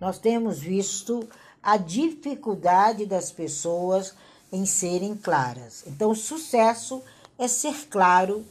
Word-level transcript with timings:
nós 0.00 0.18
temos 0.18 0.58
visto 0.58 1.28
a 1.62 1.76
dificuldade 1.76 3.04
das 3.04 3.30
pessoas 3.30 4.14
em 4.52 4.64
serem 4.64 5.16
claras. 5.16 5.84
Então, 5.86 6.14
sucesso 6.14 7.02
é 7.38 7.46
ser 7.46 7.88
claro 7.88 8.44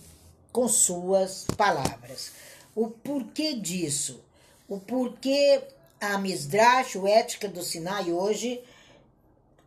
com 0.51 0.67
suas 0.67 1.45
palavras. 1.55 2.31
O 2.75 2.89
porquê 2.89 3.53
disso? 3.55 4.19
O 4.67 4.79
porquê 4.79 5.63
a 5.99 6.17
Misdrash, 6.17 6.95
o 6.95 7.07
Ética 7.07 7.47
do 7.47 7.63
Sinai, 7.63 8.11
hoje 8.11 8.61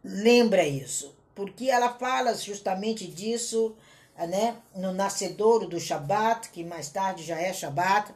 lembra 0.05 0.67
isso? 0.67 1.15
Porque 1.35 1.71
ela 1.71 1.95
fala 1.95 2.35
justamente 2.35 3.07
disso 3.07 3.75
né, 4.17 4.57
no 4.75 4.93
nascedouro 4.93 5.67
do 5.67 5.81
Shabat, 5.81 6.51
que 6.51 6.62
mais 6.62 6.91
tarde 6.91 7.25
já 7.25 7.39
é 7.39 7.53
Shabat, 7.53 8.12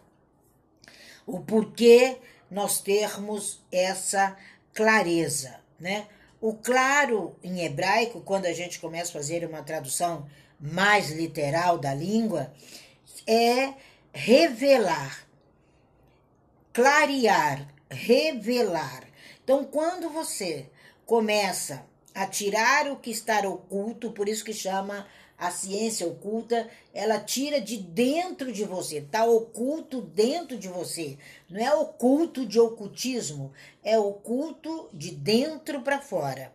o 1.27 1.41
porquê 1.41 2.19
nós 2.55 2.81
termos 2.81 3.61
essa 3.73 4.37
clareza, 4.73 5.59
né? 5.79 6.07
O 6.41 6.55
claro 6.55 7.35
em 7.43 7.65
hebraico, 7.65 8.21
quando 8.21 8.47
a 8.47 8.53
gente 8.53 8.79
começa 8.79 9.11
a 9.11 9.15
fazer 9.15 9.45
uma 9.45 9.61
tradução 9.65 10.29
mais 10.61 11.11
literal 11.11 11.79
da 11.79 11.93
língua, 11.93 12.55
é 13.27 13.75
revelar, 14.13 15.27
clarear, 16.73 17.67
revelar. 17.91 19.03
Então, 19.43 19.65
quando 19.65 20.09
você 20.09 20.71
começa 21.05 21.85
a 22.15 22.25
tirar 22.25 22.87
o 22.87 22.99
que 22.99 23.11
está 23.11 23.41
oculto, 23.49 24.13
por 24.13 24.29
isso 24.29 24.45
que 24.45 24.53
chama 24.53 25.09
a 25.39 25.51
ciência 25.51 26.07
oculta, 26.07 26.69
ela 26.93 27.19
tira 27.19 27.61
de 27.61 27.77
dentro 27.77 28.53
de 28.53 28.65
você, 28.65 28.99
está 28.99 29.25
oculto 29.25 30.01
dentro 30.01 30.57
de 30.57 30.69
você. 30.69 31.19
Não 31.49 31.61
é 31.61 31.75
oculto 31.75 32.47
de 32.47 32.59
ocultismo, 32.61 33.53
é 33.83 33.99
oculto 33.99 34.89
de 34.93 35.11
dentro 35.11 35.83
para 35.83 36.01
fora. 36.01 36.53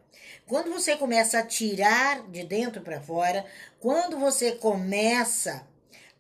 Quando 0.47 0.71
você 0.71 0.95
começa 0.95 1.39
a 1.39 1.45
tirar 1.45 2.27
de 2.29 2.43
dentro 2.43 2.81
para 2.81 3.01
fora, 3.01 3.45
quando 3.79 4.17
você 4.17 4.53
começa 4.53 5.67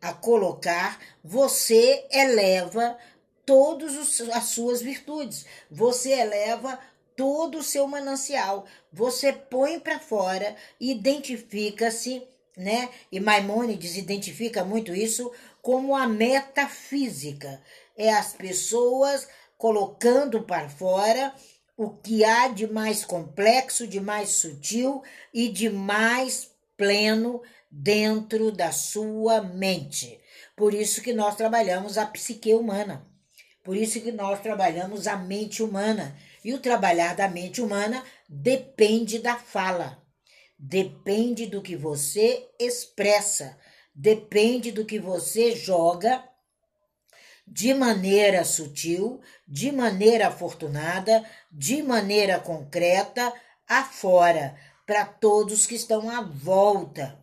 a 0.01 0.13
colocar, 0.13 0.99
você 1.23 2.05
eleva 2.11 2.97
todas 3.45 4.21
as 4.31 4.43
suas 4.45 4.81
virtudes, 4.81 5.45
você 5.71 6.11
eleva 6.11 6.79
todo 7.15 7.57
o 7.57 7.63
seu 7.63 7.87
manancial, 7.87 8.65
você 8.93 9.33
põe 9.33 9.79
para 9.79 9.99
fora, 9.99 10.55
identifica-se 10.79 12.21
né? 12.59 12.89
E 13.09 13.19
Maimônides 13.21 13.95
identifica 13.95 14.65
muito 14.65 14.93
isso 14.93 15.31
como 15.61 15.95
a 15.95 16.05
metafísica. 16.05 17.61
É 17.97 18.13
as 18.13 18.33
pessoas 18.33 19.27
colocando 19.57 20.43
para 20.43 20.69
fora 20.69 21.33
o 21.77 21.89
que 21.89 22.25
há 22.25 22.49
de 22.49 22.67
mais 22.67 23.05
complexo, 23.05 23.87
de 23.87 24.01
mais 24.01 24.31
sutil 24.31 25.01
e 25.33 25.47
de 25.47 25.69
mais 25.69 26.51
pleno 26.75 27.41
dentro 27.71 28.51
da 28.51 28.73
sua 28.73 29.41
mente. 29.41 30.19
Por 30.55 30.73
isso 30.73 31.01
que 31.01 31.13
nós 31.13 31.37
trabalhamos 31.37 31.97
a 31.97 32.05
psique 32.05 32.53
humana. 32.53 33.07
Por 33.63 33.77
isso 33.77 34.01
que 34.01 34.11
nós 34.11 34.41
trabalhamos 34.41 35.07
a 35.07 35.15
mente 35.15 35.63
humana. 35.63 36.13
E 36.43 36.53
o 36.53 36.59
trabalhar 36.59 37.15
da 37.15 37.29
mente 37.29 37.61
humana 37.61 38.03
depende 38.27 39.19
da 39.19 39.37
fala 39.37 39.98
depende 40.59 41.45
do 41.45 41.61
que 41.61 41.77
você 41.77 42.45
expressa, 42.59 43.57
depende 43.95 44.71
do 44.73 44.83
que 44.83 44.99
você 44.99 45.55
joga 45.55 46.21
de 47.47 47.73
maneira 47.73 48.43
sutil, 48.43 49.21
de 49.47 49.71
maneira 49.71 50.27
afortunada, 50.27 51.25
de 51.49 51.81
maneira 51.81 52.39
concreta, 52.39 53.33
afora, 53.65 54.55
para 54.85 55.05
todos 55.05 55.65
que 55.65 55.75
estão 55.75 56.09
à 56.09 56.21
volta 56.21 57.17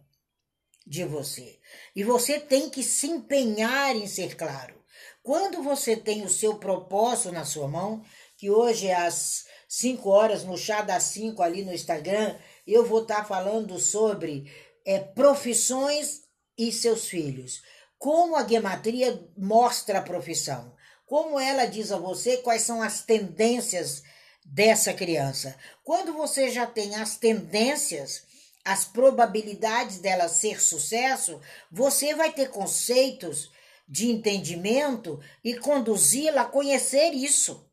de 0.86 1.04
você. 1.04 1.58
E 1.94 2.02
você 2.02 2.40
tem 2.40 2.70
que 2.70 2.82
se 2.82 3.06
empenhar 3.06 3.94
em 3.94 4.06
ser 4.06 4.34
claro. 4.36 4.74
Quando 5.22 5.62
você 5.62 5.96
tem 5.96 6.24
o 6.24 6.28
seu 6.28 6.56
propósito 6.56 7.32
na 7.32 7.44
sua 7.44 7.68
mão, 7.68 8.04
que 8.36 8.50
hoje 8.50 8.86
é 8.86 8.94
às 8.94 9.44
5 9.68 10.08
horas 10.08 10.44
no 10.44 10.56
chá 10.56 10.82
das 10.82 11.02
5 11.04 11.42
ali 11.42 11.64
no 11.64 11.72
Instagram, 11.72 12.36
eu 12.66 12.84
vou 12.84 13.02
estar 13.02 13.18
tá 13.18 13.24
falando 13.24 13.78
sobre 13.78 14.50
é, 14.84 14.98
profissões 14.98 16.22
e 16.58 16.72
seus 16.72 17.08
filhos. 17.08 17.62
Como 17.98 18.36
a 18.36 18.46
gematria 18.46 19.28
mostra 19.36 19.98
a 19.98 20.02
profissão. 20.02 20.74
Como 21.06 21.38
ela 21.38 21.66
diz 21.66 21.92
a 21.92 21.98
você 21.98 22.38
quais 22.38 22.62
são 22.62 22.82
as 22.82 23.02
tendências 23.02 24.02
dessa 24.44 24.92
criança. 24.92 25.56
Quando 25.82 26.12
você 26.12 26.50
já 26.50 26.66
tem 26.66 26.96
as 26.96 27.16
tendências, 27.16 28.24
as 28.64 28.84
probabilidades 28.84 29.98
dela 29.98 30.28
ser 30.28 30.60
sucesso, 30.60 31.40
você 31.70 32.14
vai 32.14 32.32
ter 32.32 32.50
conceitos 32.50 33.50
de 33.88 34.08
entendimento 34.10 35.20
e 35.44 35.56
conduzi-la 35.56 36.42
a 36.42 36.46
conhecer 36.46 37.12
isso. 37.12 37.64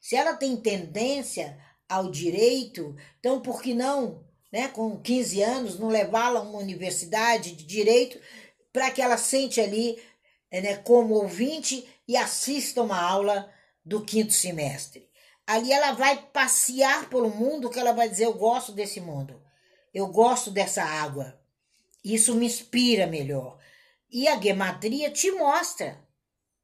Se 0.00 0.16
ela 0.16 0.34
tem 0.34 0.56
tendência 0.56 1.58
ao 1.88 2.10
direito, 2.10 2.96
então 3.18 3.40
por 3.40 3.62
que 3.62 3.74
não, 3.74 4.24
né, 4.52 4.68
com 4.68 5.00
15 5.00 5.42
anos, 5.42 5.78
não 5.78 5.88
levá-la 5.88 6.40
a 6.40 6.42
uma 6.42 6.58
universidade 6.58 7.52
de 7.52 7.64
direito 7.64 8.18
para 8.72 8.90
que 8.90 9.02
ela 9.02 9.16
sente 9.16 9.60
ali 9.60 10.02
né, 10.52 10.76
como 10.76 11.14
ouvinte 11.14 11.88
e 12.06 12.16
assista 12.16 12.82
uma 12.82 13.00
aula 13.00 13.52
do 13.84 14.04
quinto 14.04 14.32
semestre. 14.32 15.08
Ali 15.46 15.72
ela 15.72 15.92
vai 15.92 16.16
passear 16.32 17.08
pelo 17.10 17.28
mundo 17.28 17.68
que 17.68 17.78
ela 17.78 17.92
vai 17.92 18.08
dizer: 18.08 18.24
Eu 18.24 18.34
gosto 18.34 18.72
desse 18.72 19.00
mundo, 19.00 19.42
eu 19.92 20.06
gosto 20.08 20.50
dessa 20.50 20.82
água, 20.82 21.38
isso 22.02 22.34
me 22.34 22.46
inspira 22.46 23.06
melhor. 23.06 23.58
E 24.10 24.28
a 24.28 24.40
gematria 24.40 25.10
te 25.10 25.30
mostra 25.32 26.02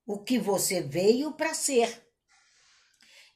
o 0.07 0.19
que 0.19 0.39
você 0.39 0.81
veio 0.81 1.33
para 1.33 1.53
ser. 1.53 2.07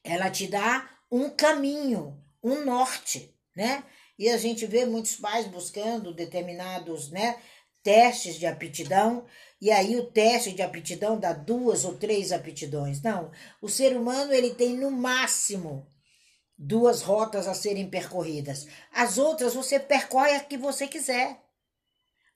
Ela 0.03 0.29
te 0.29 0.47
dá 0.47 0.89
um 1.15 1.29
caminho, 1.29 2.21
um 2.43 2.65
norte, 2.65 3.33
né? 3.55 3.83
E 4.17 4.29
a 4.29 4.37
gente 4.37 4.65
vê 4.65 4.85
muitos 4.85 5.15
pais 5.15 5.45
buscando 5.47 6.13
determinados, 6.13 7.09
né, 7.09 7.37
testes 7.83 8.35
de 8.35 8.45
aptidão, 8.45 9.25
e 9.61 9.71
aí 9.71 9.95
o 9.95 10.09
teste 10.11 10.51
de 10.51 10.61
aptidão 10.61 11.19
dá 11.19 11.33
duas 11.33 11.85
ou 11.85 11.95
três 11.95 12.31
aptidões. 12.31 13.01
Não, 13.01 13.31
o 13.61 13.69
ser 13.69 13.95
humano 13.95 14.33
ele 14.33 14.53
tem 14.53 14.75
no 14.75 14.89
máximo 14.89 15.87
duas 16.57 17.01
rotas 17.01 17.47
a 17.47 17.53
serem 17.53 17.89
percorridas. 17.89 18.67
As 18.91 19.17
outras 19.17 19.53
você 19.53 19.79
percorre 19.79 20.35
a 20.35 20.39
que 20.39 20.57
você 20.57 20.87
quiser. 20.87 21.41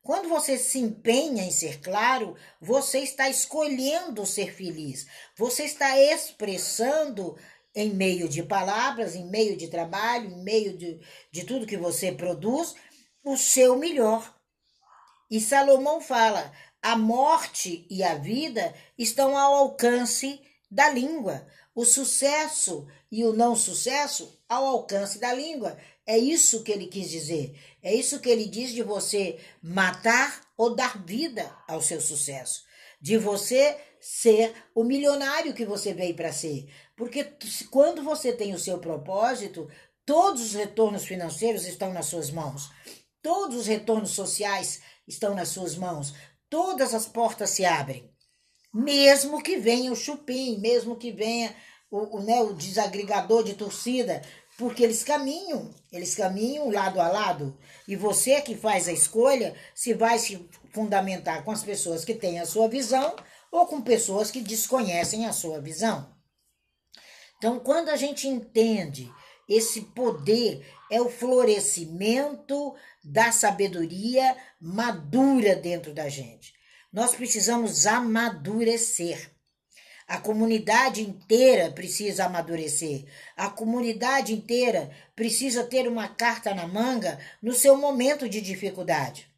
Quando 0.01 0.29
você 0.29 0.57
se 0.57 0.79
empenha 0.79 1.43
em 1.43 1.51
ser 1.51 1.81
claro, 1.81 2.35
você 2.59 2.99
está 2.99 3.29
escolhendo 3.29 4.25
ser 4.25 4.53
feliz. 4.53 5.05
Você 5.37 5.63
está 5.63 5.99
expressando 5.99 7.37
em 7.75 7.89
meio 7.91 8.27
de 8.27 8.43
palavras, 8.43 9.15
em 9.15 9.29
meio 9.29 9.55
de 9.55 9.67
trabalho, 9.67 10.29
em 10.29 10.43
meio 10.43 10.77
de, 10.77 10.99
de 11.31 11.43
tudo 11.43 11.67
que 11.67 11.77
você 11.77 12.11
produz, 12.11 12.73
o 13.23 13.37
seu 13.37 13.77
melhor. 13.77 14.35
E 15.29 15.39
Salomão 15.39 16.01
fala: 16.01 16.51
a 16.81 16.95
morte 16.95 17.85
e 17.89 18.03
a 18.03 18.15
vida 18.15 18.73
estão 18.97 19.37
ao 19.37 19.53
alcance 19.55 20.41
da 20.71 20.89
língua. 20.89 21.47
O 21.75 21.85
sucesso 21.85 22.87
e 23.11 23.23
o 23.23 23.33
não 23.33 23.55
sucesso 23.55 24.41
ao 24.47 24.65
alcance 24.65 25.19
da 25.19 25.33
língua. 25.33 25.77
É 26.05 26.17
isso 26.17 26.63
que 26.63 26.71
ele 26.71 26.87
quis 26.87 27.09
dizer. 27.09 27.55
É 27.83 27.93
isso 27.93 28.19
que 28.19 28.29
ele 28.29 28.45
diz 28.45 28.71
de 28.71 28.81
você 28.81 29.39
matar 29.61 30.41
ou 30.57 30.75
dar 30.75 31.03
vida 31.05 31.55
ao 31.67 31.81
seu 31.81 32.01
sucesso. 32.01 32.63
De 32.99 33.17
você 33.17 33.77
ser 33.99 34.53
o 34.73 34.83
milionário 34.83 35.53
que 35.53 35.65
você 35.65 35.93
veio 35.93 36.15
para 36.15 36.31
ser. 36.31 36.67
Porque 36.99 37.25
quando 37.71 38.03
você 38.03 38.33
tem 38.33 38.53
o 38.53 38.59
seu 38.59 38.77
propósito, 38.77 39.69
todos 40.05 40.41
os 40.41 40.53
retornos 40.53 41.05
financeiros 41.05 41.65
estão 41.65 41.93
nas 41.93 42.07
suas 42.07 42.29
mãos. 42.29 42.69
Todos 43.23 43.55
os 43.55 43.67
retornos 43.67 44.11
sociais 44.11 44.81
estão 45.07 45.33
nas 45.33 45.47
suas 45.47 45.77
mãos. 45.77 46.13
Todas 46.49 46.93
as 46.93 47.05
portas 47.05 47.51
se 47.51 47.63
abrem. 47.63 48.11
Mesmo 48.73 49.41
que 49.41 49.55
venha 49.55 49.93
o 49.93 49.95
chupim, 49.95 50.59
mesmo 50.59 50.97
que 50.97 51.09
venha 51.09 51.55
o, 51.89 52.17
o, 52.17 52.21
né, 52.21 52.41
o 52.41 52.53
desagregador 52.53 53.45
de 53.45 53.53
torcida, 53.53 54.21
porque 54.57 54.83
eles 54.83 55.01
caminham, 55.01 55.73
eles 55.93 56.15
caminham 56.15 56.69
lado 56.69 56.99
a 56.99 57.07
lado. 57.07 57.57
E 57.87 57.95
você 57.95 58.41
que 58.41 58.57
faz 58.57 58.89
a 58.89 58.91
escolha 58.91 59.55
se 59.73 59.93
vai 59.93 60.19
se 60.19 60.49
fundamentar 60.73 61.45
com 61.45 61.51
as 61.51 61.63
pessoas 61.63 62.03
que 62.03 62.13
têm 62.13 62.41
a 62.41 62.45
sua 62.45 62.67
visão 62.67 63.15
ou 63.49 63.65
com 63.67 63.79
pessoas 63.79 64.29
que 64.29 64.41
desconhecem 64.41 65.25
a 65.25 65.31
sua 65.31 65.61
visão. 65.61 66.18
Então, 67.39 67.57
quando 67.57 67.87
a 67.87 67.95
gente 67.95 68.27
entende 68.27 69.11
esse 69.47 69.81
poder, 69.81 70.63
é 70.91 71.01
o 71.01 71.09
florescimento 71.09 72.75
da 73.01 73.31
sabedoria 73.31 74.35
madura 74.59 75.55
dentro 75.55 75.93
da 75.93 76.09
gente. 76.09 76.53
Nós 76.91 77.15
precisamos 77.15 77.87
amadurecer. 77.87 79.31
A 80.05 80.17
comunidade 80.17 81.01
inteira 81.01 81.71
precisa 81.71 82.25
amadurecer. 82.25 83.05
A 83.37 83.49
comunidade 83.49 84.33
inteira 84.33 84.91
precisa 85.15 85.63
ter 85.63 85.87
uma 85.87 86.09
carta 86.09 86.53
na 86.53 86.67
manga 86.67 87.17
no 87.41 87.53
seu 87.53 87.77
momento 87.77 88.27
de 88.27 88.41
dificuldade. 88.41 89.31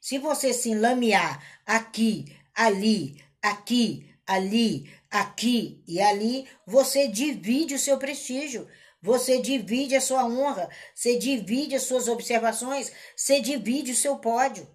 Se 0.00 0.18
você 0.18 0.52
se 0.52 0.70
enlamear 0.70 1.42
aqui, 1.64 2.36
ali, 2.54 3.22
aqui, 3.40 4.12
ali, 4.26 4.92
aqui 5.10 5.82
e 5.86 6.00
ali, 6.00 6.48
você 6.66 7.08
divide 7.08 7.74
o 7.74 7.78
seu 7.78 7.98
prestígio. 7.98 8.68
Você 9.00 9.40
divide 9.40 9.94
a 9.94 10.00
sua 10.00 10.24
honra, 10.24 10.68
você 10.92 11.16
divide 11.16 11.76
as 11.76 11.82
suas 11.82 12.08
observações, 12.08 12.90
você 13.16 13.40
divide 13.40 13.92
o 13.92 13.96
seu 13.96 14.18
pódio. 14.18 14.68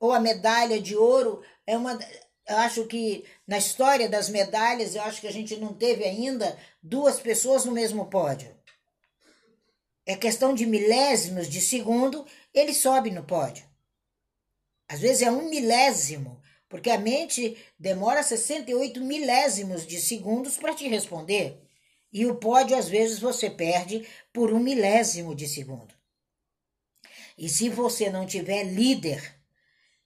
Ou 0.00 0.12
a 0.12 0.20
medalha 0.20 0.80
de 0.80 0.96
ouro 0.96 1.42
é 1.66 1.76
uma. 1.76 1.98
Eu 2.46 2.56
acho 2.58 2.86
que 2.86 3.24
na 3.46 3.58
história 3.58 4.08
das 4.08 4.28
medalhas, 4.28 4.94
eu 4.94 5.02
acho 5.02 5.20
que 5.20 5.26
a 5.26 5.32
gente 5.32 5.56
não 5.56 5.74
teve 5.74 6.04
ainda 6.04 6.58
duas 6.82 7.20
pessoas 7.20 7.64
no 7.64 7.72
mesmo 7.72 8.06
pódio. 8.06 8.54
É 10.06 10.16
questão 10.16 10.54
de 10.54 10.66
milésimos 10.66 11.48
de 11.48 11.60
segundo, 11.60 12.26
ele 12.52 12.74
sobe 12.74 13.10
no 13.10 13.24
pódio. 13.24 13.64
Às 14.88 15.00
vezes 15.00 15.22
é 15.22 15.30
um 15.30 15.48
milésimo, 15.48 16.42
porque 16.68 16.90
a 16.90 16.98
mente 16.98 17.56
demora 17.78 18.22
68 18.22 19.00
milésimos 19.00 19.86
de 19.86 20.00
segundos 20.00 20.56
para 20.56 20.74
te 20.74 20.88
responder. 20.88 21.60
E 22.12 22.26
o 22.26 22.36
pódio, 22.36 22.76
às 22.76 22.88
vezes, 22.88 23.18
você 23.18 23.50
perde 23.50 24.06
por 24.32 24.52
um 24.52 24.60
milésimo 24.60 25.34
de 25.34 25.48
segundo. 25.48 25.94
E 27.36 27.48
se 27.48 27.68
você 27.68 28.08
não 28.08 28.26
tiver 28.26 28.62
líder 28.62 29.34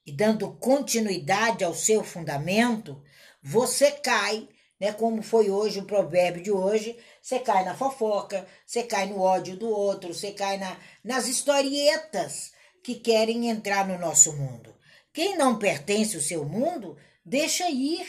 e 0.07 0.13
dando 0.13 0.53
continuidade 0.55 1.63
ao 1.63 1.75
seu 1.75 2.03
fundamento, 2.03 3.03
você 3.43 3.91
cai, 3.91 4.49
né, 4.81 4.93
como 4.93 5.23
foi 5.23 5.51
hoje 5.51 5.81
o 5.81 5.85
provérbio 5.85 6.43
de 6.43 6.51
hoje, 6.51 6.99
você 7.21 7.39
cai 7.39 7.63
na 7.65 7.77
fofoca, 7.77 8.47
você 8.65 8.83
cai 8.83 9.07
no 9.07 9.21
ódio 9.21 9.57
do 9.57 9.69
outro, 9.69 10.15
você 10.15 10.33
cai 10.33 10.57
na, 10.57 10.79
nas 11.05 11.29
historietas 11.29 12.53
que 12.83 12.95
querem 12.95 13.51
entrar 13.51 13.87
no 13.87 13.99
nosso 13.99 14.33
mundo. 14.33 14.78
Quem 15.19 15.37
não 15.37 15.59
pertence 15.59 16.15
ao 16.15 16.23
seu 16.23 16.45
mundo, 16.45 16.97
deixa 17.25 17.69
ir, 17.69 18.07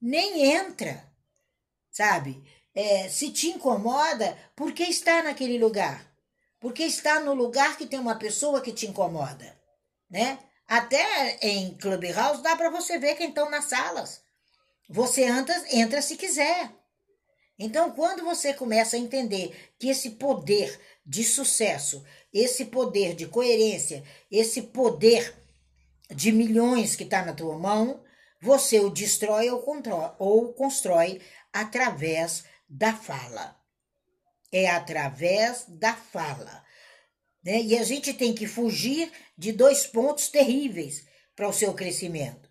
nem 0.00 0.54
entra, 0.54 1.12
sabe? 1.90 2.40
é, 2.78 3.08
se 3.08 3.32
te 3.32 3.48
incomoda, 3.48 4.38
por 4.54 4.70
que 4.70 4.84
está 4.84 5.20
naquele 5.20 5.58
lugar? 5.58 6.08
Porque 6.60 6.84
está 6.84 7.18
no 7.18 7.34
lugar 7.34 7.76
que 7.76 7.86
tem 7.86 7.98
uma 7.98 8.14
pessoa 8.14 8.60
que 8.60 8.70
te 8.70 8.86
incomoda, 8.86 9.58
né? 10.08 10.38
Até 10.64 11.38
em 11.42 11.76
Clubhouse 11.76 12.40
dá 12.40 12.54
para 12.54 12.70
você 12.70 13.00
ver 13.00 13.16
quem 13.16 13.30
estão 13.30 13.50
nas 13.50 13.64
salas. 13.64 14.22
Você 14.88 15.24
entra, 15.24 15.60
entra 15.72 16.00
se 16.00 16.16
quiser. 16.16 16.70
Então, 17.58 17.90
quando 17.90 18.24
você 18.24 18.54
começa 18.54 18.94
a 18.94 19.00
entender 19.00 19.72
que 19.76 19.88
esse 19.88 20.10
poder 20.10 20.80
de 21.04 21.24
sucesso, 21.24 22.04
esse 22.32 22.66
poder 22.66 23.16
de 23.16 23.26
coerência, 23.26 24.04
esse 24.30 24.62
poder 24.62 25.34
de 26.10 26.32
milhões 26.32 26.96
que 26.96 27.04
está 27.04 27.24
na 27.24 27.32
tua 27.32 27.58
mão, 27.58 28.02
você 28.40 28.80
o 28.80 28.90
destrói 28.90 29.50
ou, 29.50 29.62
constrói, 29.62 30.12
ou 30.18 30.52
constrói 30.52 31.20
através 31.52 32.44
da 32.68 32.94
fala. 32.94 33.56
É 34.50 34.68
através 34.68 35.64
da 35.68 35.94
fala. 35.94 36.64
Né? 37.42 37.62
E 37.62 37.76
a 37.76 37.82
gente 37.82 38.14
tem 38.14 38.34
que 38.34 38.46
fugir 38.46 39.12
de 39.36 39.52
dois 39.52 39.86
pontos 39.86 40.28
terríveis 40.28 41.06
para 41.36 41.48
o 41.48 41.52
seu 41.52 41.74
crescimento: 41.74 42.48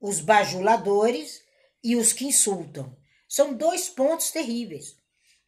os 0.00 0.20
bajuladores 0.20 1.42
e 1.82 1.96
os 1.96 2.12
que 2.12 2.26
insultam. 2.26 2.96
São 3.28 3.54
dois 3.54 3.88
pontos 3.88 4.30
terríveis. 4.30 4.96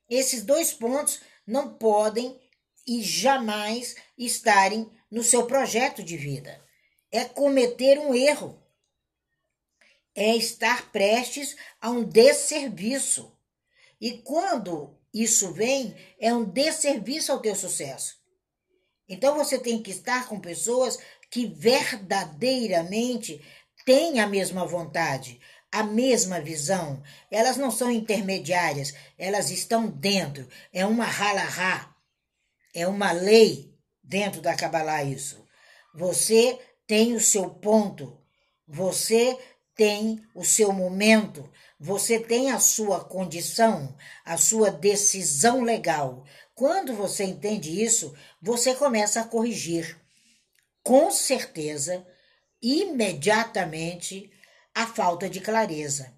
Esses 0.08 0.42
dois 0.42 0.72
pontos 0.72 1.20
não 1.46 1.74
podem 1.74 2.40
e 2.86 3.02
jamais 3.02 3.94
estarem 4.18 4.90
no 5.10 5.22
seu 5.22 5.46
projeto 5.46 6.02
de 6.02 6.16
vida. 6.16 6.63
É 7.14 7.24
cometer 7.24 7.96
um 8.00 8.12
erro. 8.12 8.60
É 10.16 10.34
estar 10.34 10.90
prestes 10.90 11.54
a 11.80 11.88
um 11.88 12.02
desserviço. 12.02 13.32
E 14.00 14.18
quando 14.18 14.98
isso 15.12 15.52
vem, 15.52 15.94
é 16.18 16.34
um 16.34 16.44
desserviço 16.44 17.30
ao 17.30 17.38
teu 17.38 17.54
sucesso. 17.54 18.16
Então 19.08 19.36
você 19.36 19.56
tem 19.60 19.80
que 19.80 19.92
estar 19.92 20.26
com 20.26 20.40
pessoas 20.40 20.98
que 21.30 21.46
verdadeiramente 21.46 23.40
têm 23.84 24.18
a 24.18 24.26
mesma 24.26 24.66
vontade, 24.66 25.40
a 25.70 25.84
mesma 25.84 26.40
visão. 26.40 27.00
Elas 27.30 27.56
não 27.56 27.70
são 27.70 27.92
intermediárias, 27.92 28.92
elas 29.16 29.52
estão 29.52 29.86
dentro. 29.86 30.48
É 30.72 30.84
uma 30.84 31.04
halahá, 31.04 31.94
é 32.74 32.88
uma 32.88 33.12
lei 33.12 33.72
dentro 34.02 34.40
da 34.40 34.56
Kabbalah 34.56 35.04
isso. 35.04 35.46
Você 35.94 36.58
tem 36.86 37.14
o 37.14 37.20
seu 37.20 37.50
ponto, 37.50 38.18
você 38.66 39.38
tem 39.74 40.22
o 40.34 40.44
seu 40.44 40.72
momento, 40.72 41.50
você 41.78 42.18
tem 42.18 42.50
a 42.50 42.58
sua 42.58 43.04
condição, 43.04 43.94
a 44.24 44.36
sua 44.36 44.70
decisão 44.70 45.62
legal. 45.62 46.24
Quando 46.54 46.94
você 46.94 47.24
entende 47.24 47.82
isso, 47.82 48.14
você 48.40 48.74
começa 48.74 49.20
a 49.20 49.24
corrigir 49.24 50.00
com 50.82 51.10
certeza, 51.10 52.06
imediatamente, 52.62 54.30
a 54.74 54.86
falta 54.86 55.30
de 55.30 55.40
clareza. 55.40 56.12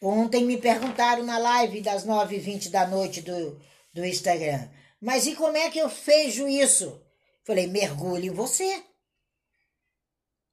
Ontem 0.00 0.44
me 0.44 0.58
perguntaram 0.58 1.22
na 1.22 1.38
live 1.38 1.80
das 1.80 2.04
9h20 2.04 2.68
da 2.70 2.86
noite 2.86 3.22
do, 3.22 3.58
do 3.92 4.04
Instagram, 4.04 4.68
mas 5.00 5.26
e 5.26 5.34
como 5.34 5.56
é 5.56 5.70
que 5.70 5.78
eu 5.78 5.88
vejo 5.88 6.46
isso? 6.46 7.00
Falei, 7.44 7.66
mergulhe 7.66 8.28
em 8.28 8.32
você. 8.32 8.84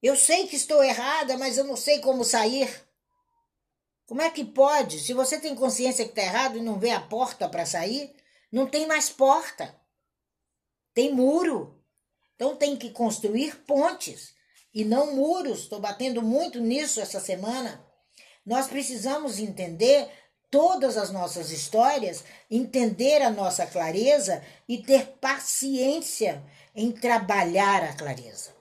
Eu 0.01 0.16
sei 0.16 0.48
que 0.48 0.56
estou 0.56 0.84
errada, 0.84 1.38
mas 1.38 1.57
eu 1.57 1.66
não 1.66 1.75
sei 1.75 2.00
como 2.00 2.24
sair. 2.24 2.69
Como 4.06 4.22
é 4.22 4.30
que 4.30 4.46
pode? 4.46 5.00
Se 5.00 5.13
você 5.13 5.40
tem 5.40 5.54
consciência 5.54 6.06
que 6.06 6.12
está 6.12 6.22
errado 6.24 6.57
e 6.57 6.62
não 6.62 6.80
vê 6.80 6.92
a 6.92 7.01
porta 7.01 7.48
para 7.48 7.66
sair, 7.66 8.16
não 8.51 8.66
tem 8.66 8.88
mais 8.88 9.10
porta. 9.10 9.75
Tem 10.94 11.13
muro. 11.13 11.80
Então 12.36 12.56
tem 12.56 12.78
que 12.78 12.90
construir 12.92 13.63
pontes 13.66 14.34
e 14.74 14.86
não 14.86 15.16
muros. 15.16 15.60
Estou 15.60 15.80
batendo 15.80 16.22
muito 16.22 16.60
nisso 16.60 17.01
essa 17.01 17.19
semana. 17.19 17.86
Nós 18.46 18.68
precisamos 18.68 19.38
entender 19.38 20.10
todas 20.50 20.98
as 20.98 21.12
nossas 21.12 21.51
histórias, 21.51 22.24
entender 22.50 23.22
a 23.22 23.30
nossa 23.30 23.68
clareza 23.68 24.44
e 24.68 24.82
ter 24.82 25.18
paciência 25.22 26.44
em 26.74 26.91
trabalhar 26.91 27.84
a 27.84 27.94
clareza. 27.94 28.59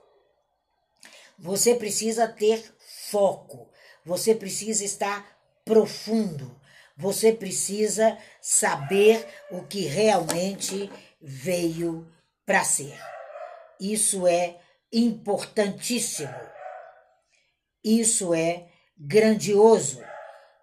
Você 1.39 1.75
precisa 1.75 2.27
ter 2.27 2.75
foco, 3.11 3.71
você 4.05 4.35
precisa 4.35 4.85
estar 4.85 5.39
profundo. 5.65 6.59
Você 6.97 7.33
precisa 7.33 8.19
saber 8.43 9.25
o 9.53 9.63
que 9.63 9.83
realmente 9.83 10.91
veio 11.23 12.13
para 12.45 12.65
ser. 12.65 12.99
Isso 13.79 14.27
é 14.27 14.59
importantíssimo. 14.93 16.35
Isso 17.85 18.35
é 18.35 18.69
grandioso. 18.99 20.03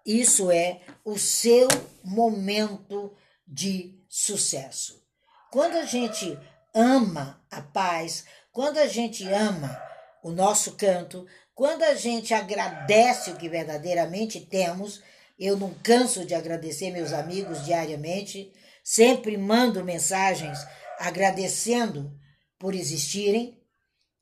Isso 0.04 0.50
é 0.50 0.82
o 1.02 1.18
seu 1.18 1.68
momento 2.04 3.16
de 3.48 3.98
sucesso. 4.06 5.02
Quando 5.50 5.76
a 5.76 5.86
gente 5.86 6.38
ama 6.74 7.42
a 7.50 7.62
paz, 7.62 8.26
quando 8.52 8.76
a 8.76 8.86
gente 8.86 9.26
ama 9.26 9.80
o 10.26 10.32
nosso 10.32 10.72
canto, 10.72 11.24
quando 11.54 11.84
a 11.84 11.94
gente 11.94 12.34
agradece 12.34 13.30
o 13.30 13.36
que 13.36 13.48
verdadeiramente 13.48 14.40
temos, 14.40 15.00
eu 15.38 15.56
não 15.56 15.72
canso 15.84 16.26
de 16.26 16.34
agradecer 16.34 16.90
meus 16.90 17.12
amigos 17.12 17.64
diariamente, 17.64 18.52
sempre 18.82 19.36
mando 19.36 19.84
mensagens 19.84 20.58
agradecendo 20.98 22.12
por 22.58 22.74
existirem. 22.74 23.62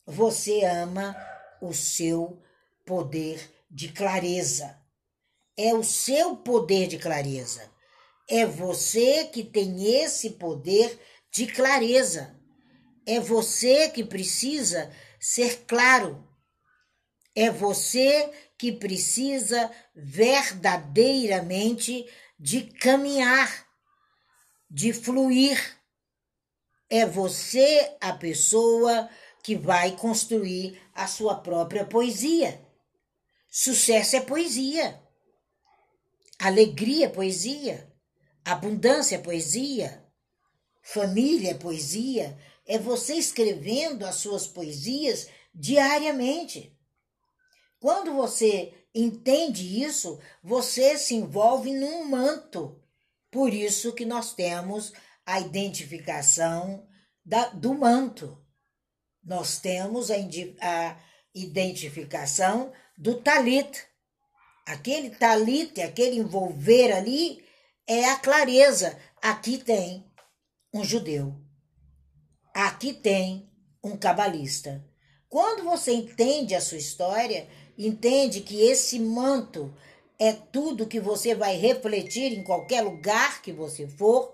Você 0.04 0.62
ama 0.66 1.16
o 1.62 1.72
seu 1.72 2.38
poder 2.84 3.40
de 3.70 3.88
clareza. 3.88 4.78
É 5.56 5.72
o 5.72 5.82
seu 5.82 6.36
poder 6.36 6.86
de 6.86 6.98
clareza. 6.98 7.62
É 8.28 8.44
você 8.44 9.24
que 9.24 9.42
tem 9.42 10.02
esse 10.02 10.32
poder 10.32 11.00
de 11.32 11.46
clareza. 11.46 12.38
É 13.06 13.18
você 13.18 13.88
que 13.88 14.04
precisa 14.04 14.90
ser 15.24 15.64
claro 15.64 16.28
é 17.34 17.50
você 17.50 18.30
que 18.58 18.70
precisa 18.70 19.72
verdadeiramente 19.94 22.06
de 22.38 22.64
caminhar, 22.64 23.66
de 24.70 24.92
fluir. 24.92 25.58
É 26.90 27.06
você 27.06 27.96
a 28.02 28.12
pessoa 28.12 29.08
que 29.42 29.56
vai 29.56 29.96
construir 29.96 30.78
a 30.92 31.06
sua 31.06 31.36
própria 31.36 31.86
poesia. 31.86 32.60
Sucesso 33.48 34.16
é 34.16 34.20
poesia. 34.20 35.02
Alegria 36.38 37.06
é 37.06 37.08
poesia. 37.08 37.90
Abundância 38.44 39.16
é 39.16 39.18
poesia. 39.18 40.04
Família 40.82 41.52
é 41.52 41.54
poesia. 41.54 42.38
É 42.66 42.78
você 42.78 43.14
escrevendo 43.14 44.04
as 44.04 44.16
suas 44.16 44.46
poesias 44.46 45.28
diariamente. 45.54 46.76
Quando 47.78 48.14
você 48.14 48.72
entende 48.94 49.82
isso, 49.82 50.18
você 50.42 50.96
se 50.96 51.14
envolve 51.14 51.72
num 51.72 52.04
manto. 52.06 52.80
Por 53.30 53.52
isso 53.52 53.92
que 53.92 54.04
nós 54.04 54.32
temos 54.32 54.92
a 55.26 55.40
identificação 55.40 56.86
da, 57.24 57.48
do 57.48 57.74
manto. 57.74 58.38
Nós 59.22 59.58
temos 59.58 60.10
a, 60.10 60.16
a 60.60 60.96
identificação 61.34 62.72
do 62.96 63.20
talit. 63.20 63.86
Aquele 64.66 65.10
talit, 65.10 65.80
aquele 65.82 66.16
envolver 66.16 66.92
ali, 66.92 67.44
é 67.86 68.06
a 68.06 68.18
clareza. 68.18 68.98
Aqui 69.20 69.58
tem 69.58 70.10
um 70.72 70.84
judeu. 70.84 71.43
Aqui 72.54 72.92
tem 72.92 73.50
um 73.82 73.96
cabalista. 73.96 74.84
Quando 75.28 75.64
você 75.64 75.92
entende 75.92 76.54
a 76.54 76.60
sua 76.60 76.78
história, 76.78 77.48
entende 77.76 78.42
que 78.42 78.62
esse 78.62 79.00
manto 79.00 79.74
é 80.20 80.32
tudo 80.32 80.86
que 80.86 81.00
você 81.00 81.34
vai 81.34 81.56
refletir 81.56 82.32
em 82.32 82.44
qualquer 82.44 82.82
lugar 82.82 83.42
que 83.42 83.52
você 83.52 83.88
for, 83.88 84.32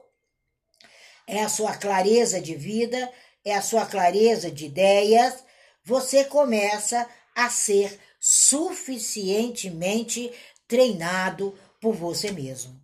é 1.26 1.42
a 1.42 1.48
sua 1.48 1.74
clareza 1.74 2.38
de 2.40 2.54
vida, 2.54 3.10
é 3.42 3.54
a 3.54 3.62
sua 3.62 3.86
clareza 3.86 4.50
de 4.50 4.66
ideias, 4.66 5.42
você 5.82 6.24
começa 6.24 7.08
a 7.34 7.48
ser 7.48 7.98
suficientemente 8.20 10.30
treinado 10.68 11.58
por 11.80 11.94
você 11.94 12.30
mesmo. 12.30 12.78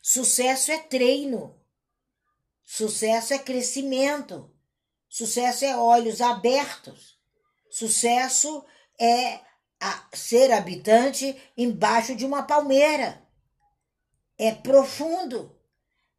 Sucesso 0.00 0.72
é 0.72 0.78
treino. 0.78 1.54
Sucesso 2.66 3.32
é 3.32 3.38
crescimento. 3.38 4.52
Sucesso 5.08 5.64
é 5.64 5.76
olhos 5.76 6.20
abertos. 6.20 7.16
Sucesso 7.70 8.66
é 9.00 9.38
ser 10.12 10.50
habitante 10.50 11.40
embaixo 11.56 12.16
de 12.16 12.26
uma 12.26 12.42
palmeira. 12.42 13.24
É 14.36 14.52
profundo. 14.52 15.56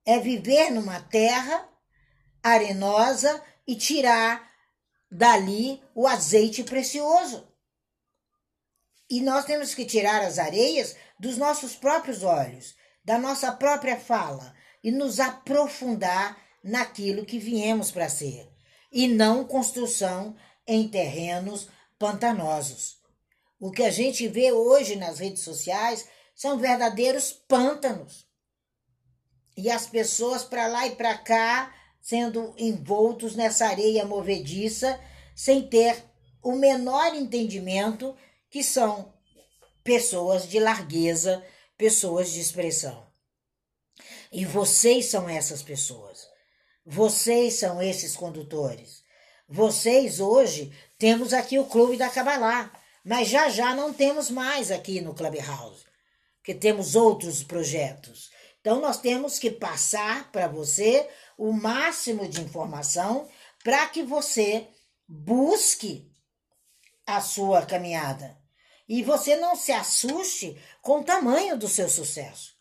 É 0.05 0.19
viver 0.19 0.71
numa 0.71 1.01
terra 1.01 1.67
arenosa 2.41 3.43
e 3.67 3.75
tirar 3.75 4.49
dali 5.11 5.83
o 5.93 6.07
azeite 6.07 6.63
precioso. 6.63 7.45
E 9.09 9.19
nós 9.19 9.43
temos 9.43 9.75
que 9.75 9.85
tirar 9.85 10.21
as 10.21 10.39
areias 10.39 10.95
dos 11.19 11.37
nossos 11.37 11.75
próprios 11.75 12.23
olhos, 12.23 12.73
da 13.03 13.17
nossa 13.17 13.51
própria 13.51 13.99
fala 13.99 14.55
e 14.83 14.91
nos 14.91 15.19
aprofundar 15.19 16.37
naquilo 16.63 17.25
que 17.25 17.39
viemos 17.39 17.91
para 17.91 18.09
ser, 18.09 18.49
e 18.91 19.07
não 19.07 19.45
construção 19.45 20.35
em 20.67 20.87
terrenos 20.87 21.67
pantanosos. 21.97 22.97
O 23.59 23.71
que 23.71 23.83
a 23.83 23.89
gente 23.89 24.27
vê 24.27 24.51
hoje 24.51 24.95
nas 24.95 25.19
redes 25.19 25.43
sociais 25.43 26.07
são 26.35 26.59
verdadeiros 26.59 27.31
pântanos. 27.31 28.27
E 29.55 29.71
as 29.71 29.87
pessoas 29.87 30.43
para 30.43 30.67
lá 30.67 30.85
e 30.85 30.95
para 30.95 31.17
cá 31.17 31.73
sendo 32.07 32.55
envoltos 32.57 33.35
nessa 33.35 33.65
areia 33.65 34.05
movediça, 34.05 34.97
sem 35.35 35.67
ter 35.67 36.05
o 36.41 36.53
menor 36.53 37.13
entendimento 37.13 38.15
que 38.49 38.63
são 38.63 39.13
pessoas 39.83 40.47
de 40.47 40.57
largueza, 40.57 41.43
pessoas 41.77 42.31
de 42.31 42.39
expressão. 42.39 43.06
E 44.37 44.45
vocês 44.45 45.07
são 45.07 45.27
essas 45.27 45.63
pessoas. 45.63 46.29
Vocês 46.85 47.55
são 47.55 47.81
esses 47.81 48.15
condutores. 48.15 49.01
Vocês 49.49 50.19
hoje 50.19 50.71
temos 50.95 51.33
aqui 51.33 51.57
o 51.57 51.65
Clube 51.65 51.97
da 51.97 52.07
Cabalá, 52.07 52.71
mas 53.03 53.29
já 53.29 53.49
já 53.49 53.73
não 53.73 53.91
temos 53.91 54.29
mais 54.29 54.69
aqui 54.69 55.01
no 55.01 55.15
Clubhouse, 55.15 55.85
que 56.43 56.53
temos 56.53 56.93
outros 56.93 57.43
projetos. 57.43 58.29
Então 58.61 58.79
nós 58.79 58.99
temos 58.99 59.39
que 59.39 59.49
passar 59.49 60.31
para 60.31 60.47
você 60.47 61.09
o 61.35 61.51
máximo 61.51 62.27
de 62.27 62.39
informação 62.39 63.27
para 63.63 63.87
que 63.87 64.03
você 64.03 64.67
busque 65.07 66.13
a 67.07 67.21
sua 67.21 67.65
caminhada. 67.65 68.37
E 68.87 69.01
você 69.01 69.35
não 69.35 69.55
se 69.55 69.71
assuste 69.71 70.61
com 70.83 70.99
o 70.99 71.03
tamanho 71.03 71.57
do 71.57 71.67
seu 71.67 71.89
sucesso. 71.89 72.56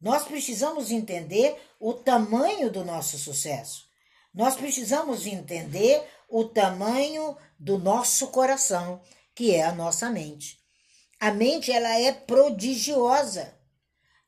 Nós 0.00 0.24
precisamos 0.24 0.90
entender 0.90 1.56
o 1.80 1.92
tamanho 1.92 2.70
do 2.70 2.84
nosso 2.84 3.18
sucesso. 3.18 3.86
Nós 4.34 4.54
precisamos 4.54 5.26
entender 5.26 6.06
o 6.28 6.44
tamanho 6.44 7.36
do 7.58 7.78
nosso 7.78 8.28
coração, 8.28 9.00
que 9.34 9.54
é 9.54 9.64
a 9.64 9.72
nossa 9.72 10.10
mente. 10.10 10.58
A 11.18 11.30
mente 11.30 11.72
ela 11.72 11.98
é 11.98 12.12
prodigiosa. 12.12 13.54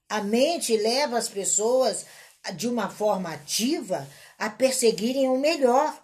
A 0.09 0.23
mente 0.23 0.75
leva 0.77 1.19
as 1.19 1.29
pessoas 1.29 2.07
de 2.55 2.67
uma 2.67 2.89
forma 2.89 3.31
ativa 3.33 4.09
a 4.39 4.49
perseguirem 4.49 5.29
o 5.29 5.37
melhor. 5.37 6.03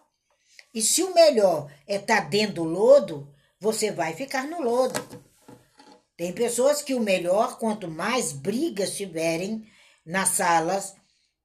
E 0.74 0.82
se 0.82 1.02
o 1.02 1.14
melhor 1.14 1.72
é 1.86 1.96
estar 1.96 2.22
tá 2.22 2.28
dentro 2.28 2.56
do 2.56 2.64
lodo, 2.64 3.32
você 3.58 3.90
vai 3.90 4.12
ficar 4.12 4.46
no 4.46 4.60
lodo. 4.60 5.24
Tem 6.16 6.32
pessoas 6.32 6.80
que 6.80 6.94
o 6.94 7.00
melhor, 7.00 7.58
quanto 7.58 7.88
mais 7.88 8.32
brigas 8.32 8.96
tiverem 8.96 9.68
nas 10.04 10.30
salas, 10.30 10.94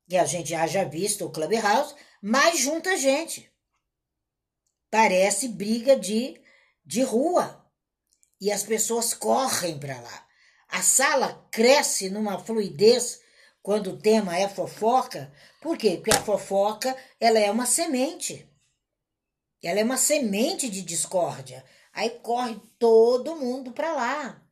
que 0.08 0.16
a 0.16 0.26
gente 0.26 0.54
haja 0.54 0.84
visto 0.86 1.26
o 1.26 1.32
Clubhouse, 1.32 1.96
mais 2.22 2.60
junta 2.60 2.98
gente. 2.98 3.52
Parece 4.92 5.48
briga 5.48 5.96
de, 5.96 6.40
de 6.86 7.02
rua. 7.02 7.66
E 8.42 8.52
as 8.52 8.64
pessoas 8.64 9.14
correm 9.14 9.80
para 9.80 10.00
lá. 10.00 10.28
A 10.68 10.82
sala 10.82 11.48
cresce 11.52 12.10
numa 12.10 12.40
fluidez 12.40 13.22
quando 13.62 13.92
o 13.92 14.00
tema 14.00 14.38
é 14.38 14.48
fofoca. 14.48 15.32
Por 15.62 15.78
quê? 15.78 15.98
Porque 15.98 16.16
a 16.16 16.22
fofoca 16.22 16.96
ela 17.20 17.40
é 17.40 17.52
uma 17.52 17.66
semente. 17.66 18.48
Ela 19.62 19.80
é 19.80 19.84
uma 19.84 19.98
semente 19.98 20.70
de 20.70 20.82
discórdia. 20.82 21.66
Aí 21.92 22.10
corre 22.22 22.60
todo 22.78 23.36
mundo 23.36 23.72
para 23.72 23.94
lá. 23.94 24.49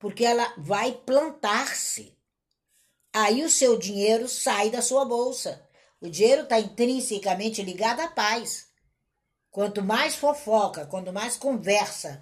Porque 0.00 0.24
ela 0.24 0.52
vai 0.58 0.90
plantar-se. 0.90 2.18
Aí 3.12 3.44
o 3.44 3.50
seu 3.50 3.78
dinheiro 3.78 4.28
sai 4.28 4.70
da 4.70 4.82
sua 4.82 5.04
bolsa. 5.04 5.64
O 6.00 6.08
dinheiro 6.08 6.42
está 6.42 6.58
intrinsecamente 6.58 7.62
ligado 7.62 8.00
à 8.00 8.08
paz. 8.08 8.66
Quanto 9.52 9.80
mais 9.80 10.16
fofoca, 10.16 10.86
quanto 10.86 11.12
mais 11.12 11.36
conversa 11.36 12.20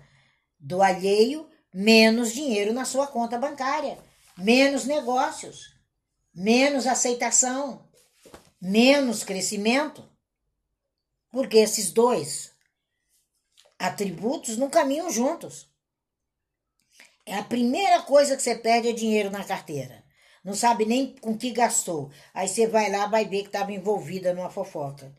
do 0.61 0.83
alheio, 0.83 1.49
menos 1.73 2.35
dinheiro 2.35 2.75
na 2.75 2.85
sua 2.85 3.07
conta 3.07 3.39
bancária, 3.39 3.99
menos 4.37 4.85
negócios 4.85 5.79
menos 6.39 6.87
aceitação, 6.87 7.85
menos 8.61 9.25
crescimento. 9.25 10.09
Porque 11.31 11.59
esses 11.59 11.91
dois 11.91 12.55
atributos 13.77 14.57
não 14.57 14.71
caminham 14.71 15.11
juntos. 15.11 15.69
É 17.29 17.35
a 17.35 17.45
primeira 17.45 18.01
coisa 18.01 18.35
que 18.35 18.43
você 18.43 18.55
perde 18.55 18.89
é 18.89 18.93
dinheiro 18.93 19.31
na 19.31 19.45
carteira. 19.45 20.03
Não 20.43 20.55
sabe 20.55 20.87
nem 20.87 21.15
com 21.17 21.37
que 21.37 21.51
gastou. 21.51 22.11
Aí 22.33 22.49
você 22.49 22.67
vai 22.67 22.91
lá, 22.91 23.07
vai 23.07 23.27
ver 23.27 23.43
que 23.43 23.49
estava 23.49 23.71
envolvida 23.71 24.33
numa 24.33 24.49
fofoca. 24.49 25.15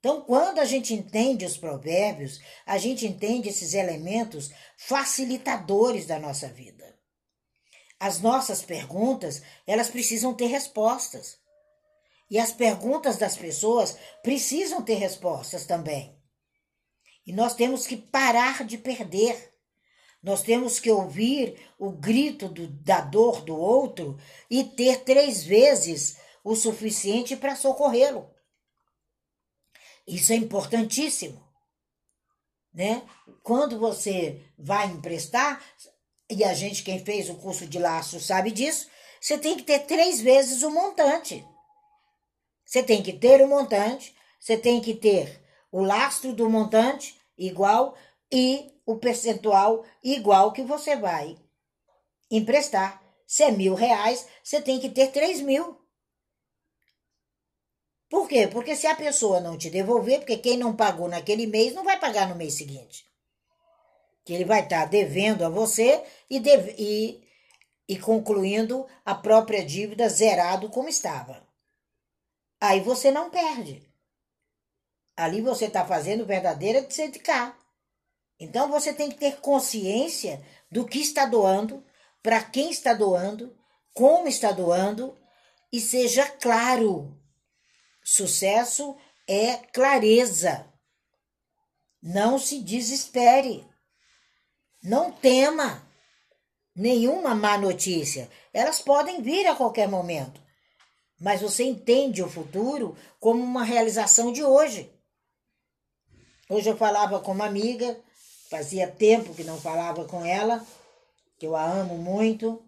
Então, 0.00 0.22
quando 0.22 0.60
a 0.60 0.64
gente 0.64 0.94
entende 0.94 1.44
os 1.44 1.58
provérbios, 1.58 2.40
a 2.64 2.78
gente 2.78 3.06
entende 3.06 3.50
esses 3.50 3.74
elementos 3.74 4.50
facilitadores 4.78 6.06
da 6.06 6.18
nossa 6.18 6.48
vida. 6.48 6.98
As 8.00 8.20
nossas 8.22 8.62
perguntas, 8.62 9.42
elas 9.66 9.90
precisam 9.90 10.32
ter 10.32 10.46
respostas. 10.46 11.36
E 12.30 12.38
as 12.38 12.50
perguntas 12.50 13.18
das 13.18 13.36
pessoas 13.36 13.94
precisam 14.22 14.80
ter 14.80 14.94
respostas 14.94 15.66
também. 15.66 16.18
E 17.26 17.32
nós 17.32 17.54
temos 17.54 17.86
que 17.86 17.96
parar 17.98 18.64
de 18.64 18.78
perder. 18.78 19.55
Nós 20.26 20.42
temos 20.42 20.80
que 20.80 20.90
ouvir 20.90 21.56
o 21.78 21.92
grito 21.92 22.48
do, 22.48 22.66
da 22.66 23.00
dor 23.00 23.42
do 23.42 23.56
outro 23.56 24.18
e 24.50 24.64
ter 24.64 25.04
três 25.04 25.44
vezes 25.44 26.16
o 26.42 26.56
suficiente 26.56 27.36
para 27.36 27.54
socorrê-lo. 27.54 28.28
Isso 30.04 30.32
é 30.32 30.34
importantíssimo. 30.34 31.40
Né? 32.74 33.08
Quando 33.44 33.78
você 33.78 34.44
vai 34.58 34.88
emprestar, 34.88 35.62
e 36.28 36.42
a 36.42 36.52
gente, 36.52 36.82
quem 36.82 37.04
fez 37.04 37.30
o 37.30 37.36
curso 37.36 37.64
de 37.64 37.78
laço, 37.78 38.18
sabe 38.18 38.50
disso, 38.50 38.88
você 39.20 39.38
tem 39.38 39.56
que 39.56 39.62
ter 39.62 39.86
três 39.86 40.20
vezes 40.20 40.64
o 40.64 40.72
montante. 40.72 41.46
Você 42.64 42.82
tem 42.82 43.00
que 43.00 43.12
ter 43.12 43.40
o 43.42 43.46
montante, 43.46 44.12
você 44.40 44.58
tem 44.58 44.80
que 44.80 44.92
ter 44.92 45.40
o 45.70 45.84
lastro 45.84 46.32
do 46.32 46.50
montante 46.50 47.16
igual 47.38 47.96
e 48.32 48.74
o 48.86 48.96
percentual 48.96 49.84
igual 50.02 50.52
que 50.52 50.62
você 50.62 50.94
vai 50.94 51.36
emprestar. 52.30 53.02
Se 53.26 53.42
é 53.42 53.50
mil 53.50 53.74
reais, 53.74 54.26
você 54.42 54.62
tem 54.62 54.78
que 54.78 54.88
ter 54.88 55.08
três 55.08 55.40
mil. 55.40 55.76
Por 58.08 58.28
quê? 58.28 58.46
Porque 58.46 58.76
se 58.76 58.86
a 58.86 58.94
pessoa 58.94 59.40
não 59.40 59.58
te 59.58 59.68
devolver, 59.68 60.20
porque 60.20 60.36
quem 60.36 60.56
não 60.56 60.76
pagou 60.76 61.08
naquele 61.08 61.46
mês 61.46 61.74
não 61.74 61.82
vai 61.82 61.98
pagar 61.98 62.28
no 62.28 62.36
mês 62.36 62.54
seguinte. 62.54 63.04
Que 64.24 64.32
ele 64.32 64.44
vai 64.44 64.62
estar 64.62 64.84
devendo 64.86 65.44
a 65.44 65.48
você 65.48 66.02
e, 66.30 66.38
deve, 66.38 66.74
e, 66.78 67.24
e 67.88 67.98
concluindo 67.98 68.86
a 69.04 69.14
própria 69.14 69.64
dívida 69.64 70.08
zerado 70.08 70.70
como 70.70 70.88
estava. 70.88 71.44
Aí 72.60 72.80
você 72.80 73.10
não 73.10 73.28
perde. 73.28 73.82
Ali 75.16 75.40
você 75.40 75.64
está 75.64 75.84
fazendo 75.84 76.24
verdadeira 76.24 76.82
de 76.82 76.96
dedicar. 76.96 77.58
Então 78.38 78.70
você 78.70 78.92
tem 78.92 79.10
que 79.10 79.16
ter 79.16 79.40
consciência 79.40 80.44
do 80.70 80.86
que 80.86 80.98
está 80.98 81.24
doando, 81.24 81.84
para 82.22 82.42
quem 82.42 82.70
está 82.70 82.92
doando, 82.92 83.56
como 83.94 84.28
está 84.28 84.52
doando 84.52 85.16
e 85.72 85.80
seja 85.80 86.26
claro. 86.26 87.16
Sucesso 88.04 88.96
é 89.26 89.56
clareza. 89.56 90.66
Não 92.02 92.38
se 92.38 92.62
desespere. 92.62 93.66
Não 94.82 95.10
tema 95.10 95.82
nenhuma 96.74 97.34
má 97.34 97.56
notícia. 97.56 98.30
Elas 98.52 98.80
podem 98.80 99.22
vir 99.22 99.46
a 99.46 99.56
qualquer 99.56 99.88
momento. 99.88 100.40
Mas 101.18 101.40
você 101.40 101.64
entende 101.64 102.22
o 102.22 102.30
futuro 102.30 102.96
como 103.18 103.42
uma 103.42 103.64
realização 103.64 104.30
de 104.30 104.44
hoje. 104.44 104.92
Hoje 106.48 106.68
eu 106.68 106.76
falava 106.76 107.18
com 107.20 107.32
uma 107.32 107.46
amiga 107.46 107.98
Fazia 108.56 108.88
tempo 108.88 109.34
que 109.34 109.44
não 109.44 109.60
falava 109.60 110.06
com 110.06 110.24
ela, 110.24 110.66
que 111.38 111.46
eu 111.46 111.54
a 111.54 111.62
amo 111.62 111.98
muito. 111.98 112.64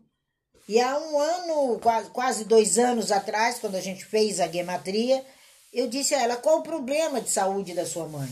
E 0.68 0.78
há 0.78 0.98
um 0.98 1.18
ano, 1.18 1.80
quase, 2.12 2.44
dois 2.44 2.76
anos 2.76 3.10
atrás, 3.10 3.58
quando 3.58 3.74
a 3.76 3.80
gente 3.80 4.04
fez 4.04 4.38
a 4.38 4.46
gematria, 4.46 5.24
eu 5.72 5.88
disse 5.88 6.14
a 6.14 6.20
ela: 6.20 6.36
qual 6.36 6.58
o 6.58 6.62
problema 6.62 7.22
de 7.22 7.30
saúde 7.30 7.72
da 7.72 7.86
sua 7.86 8.06
mãe? 8.06 8.28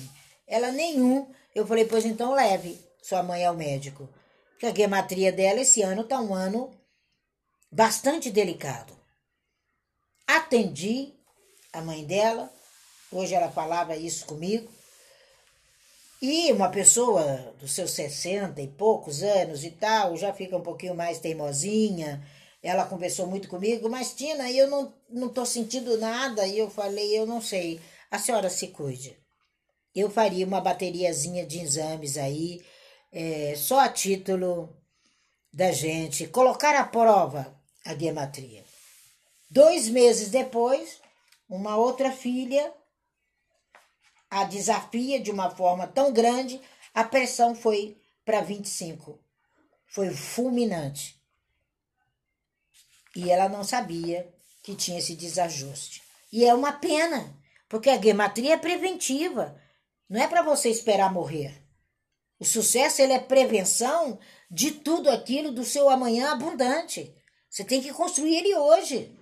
Ela, 0.47 0.71
nenhum. 0.71 1.27
Eu 1.55 1.67
falei: 1.67 1.87
pois 1.87 2.05
então 2.05 2.35
leve 2.35 2.79
sua 3.03 3.23
mãe 3.23 3.43
ao 3.43 3.55
médico. 3.55 4.07
Porque 4.51 4.67
a 4.67 4.75
gematria 4.75 5.33
dela 5.33 5.63
esse 5.63 5.81
ano 5.81 6.03
está 6.03 6.21
um 6.21 6.35
ano 6.35 6.71
bastante 7.73 8.31
delicado. 8.31 8.95
Atendi 10.27 11.15
a 11.73 11.81
mãe 11.81 12.05
dela, 12.05 12.53
hoje 13.11 13.33
ela 13.33 13.51
falava 13.51 13.97
isso 13.97 14.27
comigo. 14.27 14.76
E 16.21 16.51
uma 16.51 16.71
pessoa 16.71 17.55
dos 17.59 17.73
seus 17.73 17.91
60 17.91 18.61
e 18.63 18.69
poucos 18.69 19.23
anos 19.23 19.65
e 19.65 19.71
tal, 19.71 20.17
já 20.17 20.33
fica 20.33 20.57
um 20.57 20.63
pouquinho 20.63 20.95
mais 20.95 21.19
teimosinha. 21.19 22.27
Ela 22.63 22.87
conversou 22.87 23.27
muito 23.27 23.49
comigo, 23.49 23.89
mas 23.89 24.15
Tina, 24.15 24.51
eu 24.51 24.69
não, 24.69 24.95
não 25.11 25.29
tô 25.29 25.45
sentindo 25.45 25.99
nada. 25.99 26.47
E 26.47 26.59
eu 26.59 26.71
falei, 26.71 27.17
eu 27.17 27.27
não 27.27 27.41
sei. 27.41 27.81
A 28.11 28.19
senhora 28.19 28.49
se 28.49 28.69
cuide. 28.69 29.17
Eu 29.95 30.11
faria 30.11 30.47
uma 30.47 30.61
bateriazinha 30.61 31.45
de 31.47 31.61
exames 31.61 32.17
aí, 32.17 32.63
é, 33.13 33.55
só 33.57 33.81
a 33.81 33.89
título 33.89 34.77
da 35.53 35.73
gente 35.73 36.27
colocar 36.27 36.75
à 36.79 36.85
prova 36.85 37.59
a 37.85 37.95
gematria. 37.95 38.63
Dois 39.51 39.89
meses 39.89 40.29
depois, 40.29 41.01
uma 41.49 41.77
outra 41.77 42.11
filha 42.11 42.73
a 44.41 44.45
desafia 44.45 45.19
de 45.19 45.31
uma 45.31 45.49
forma 45.49 45.87
tão 45.87 46.13
grande, 46.13 46.61
a 46.93 47.03
pressão 47.03 47.55
foi 47.55 47.97
para 48.23 48.43
25. 48.43 49.19
Foi 49.87 50.11
fulminante. 50.11 51.19
E 53.15 53.31
ela 53.31 53.49
não 53.49 53.65
sabia 53.65 54.31
que 54.63 54.75
tinha 54.75 54.99
esse 54.99 55.15
desajuste. 55.15 56.03
E 56.31 56.45
é 56.45 56.53
uma 56.53 56.73
pena, 56.73 57.35
porque 57.67 57.89
a 57.89 57.99
gematria 57.99 58.55
é 58.55 58.59
preventiva. 58.59 59.59
Não 60.07 60.21
é 60.21 60.29
para 60.29 60.43
você 60.43 60.69
esperar 60.69 61.11
morrer. 61.11 61.63
O 62.39 62.45
sucesso 62.45 63.01
ele 63.01 63.15
é 63.15 63.19
prevenção 63.19 64.19
de 64.51 64.71
tudo 64.71 65.09
aquilo 65.09 65.51
do 65.51 65.65
seu 65.65 65.89
amanhã 65.89 66.33
abundante. 66.33 67.17
Você 67.49 67.65
tem 67.65 67.81
que 67.81 67.91
construir 67.91 68.37
ele 68.37 68.55
hoje. 68.55 69.19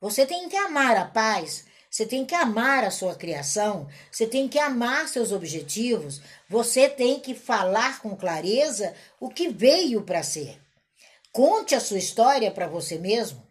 Você 0.00 0.24
tem 0.24 0.48
que 0.48 0.56
amar 0.56 0.96
a 0.96 1.04
paz, 1.04 1.66
você 1.94 2.04
tem 2.04 2.24
que 2.24 2.34
amar 2.34 2.82
a 2.82 2.90
sua 2.90 3.14
criação, 3.14 3.86
você 4.10 4.26
tem 4.26 4.48
que 4.48 4.58
amar 4.58 5.06
seus 5.06 5.30
objetivos, 5.30 6.20
você 6.48 6.88
tem 6.88 7.20
que 7.20 7.36
falar 7.36 8.02
com 8.02 8.16
clareza 8.16 8.96
o 9.20 9.28
que 9.28 9.48
veio 9.48 10.02
para 10.02 10.20
ser. 10.20 10.60
Conte 11.30 11.72
a 11.72 11.78
sua 11.78 11.98
história 11.98 12.50
para 12.50 12.66
você 12.66 12.98
mesmo. 12.98 13.46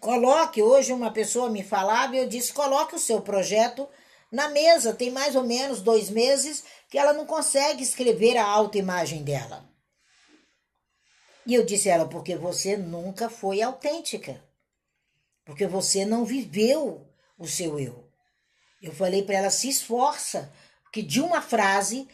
Coloque, 0.00 0.60
hoje 0.60 0.92
uma 0.92 1.12
pessoa 1.12 1.48
me 1.48 1.62
falava 1.62 2.16
e 2.16 2.18
eu 2.18 2.26
disse: 2.26 2.52
coloque 2.52 2.96
o 2.96 2.98
seu 2.98 3.20
projeto 3.20 3.88
na 4.32 4.48
mesa. 4.48 4.92
Tem 4.92 5.12
mais 5.12 5.36
ou 5.36 5.44
menos 5.44 5.80
dois 5.80 6.10
meses 6.10 6.64
que 6.90 6.98
ela 6.98 7.12
não 7.12 7.24
consegue 7.24 7.84
escrever 7.84 8.36
a 8.36 8.44
autoimagem 8.44 9.22
dela. 9.22 9.64
E 11.46 11.54
eu 11.54 11.64
disse 11.64 11.88
a 11.88 11.94
ela: 11.94 12.08
porque 12.08 12.34
você 12.34 12.76
nunca 12.76 13.30
foi 13.30 13.62
autêntica 13.62 14.42
porque 15.44 15.66
você 15.66 16.04
não 16.04 16.24
viveu 16.24 17.06
o 17.38 17.46
seu 17.46 17.78
eu. 17.78 18.08
Eu 18.82 18.92
falei 18.92 19.22
para 19.22 19.36
ela: 19.36 19.50
se 19.50 19.68
esforça, 19.68 20.52
que 20.92 21.02
de 21.02 21.20
uma 21.20 21.42
frase 21.42 22.08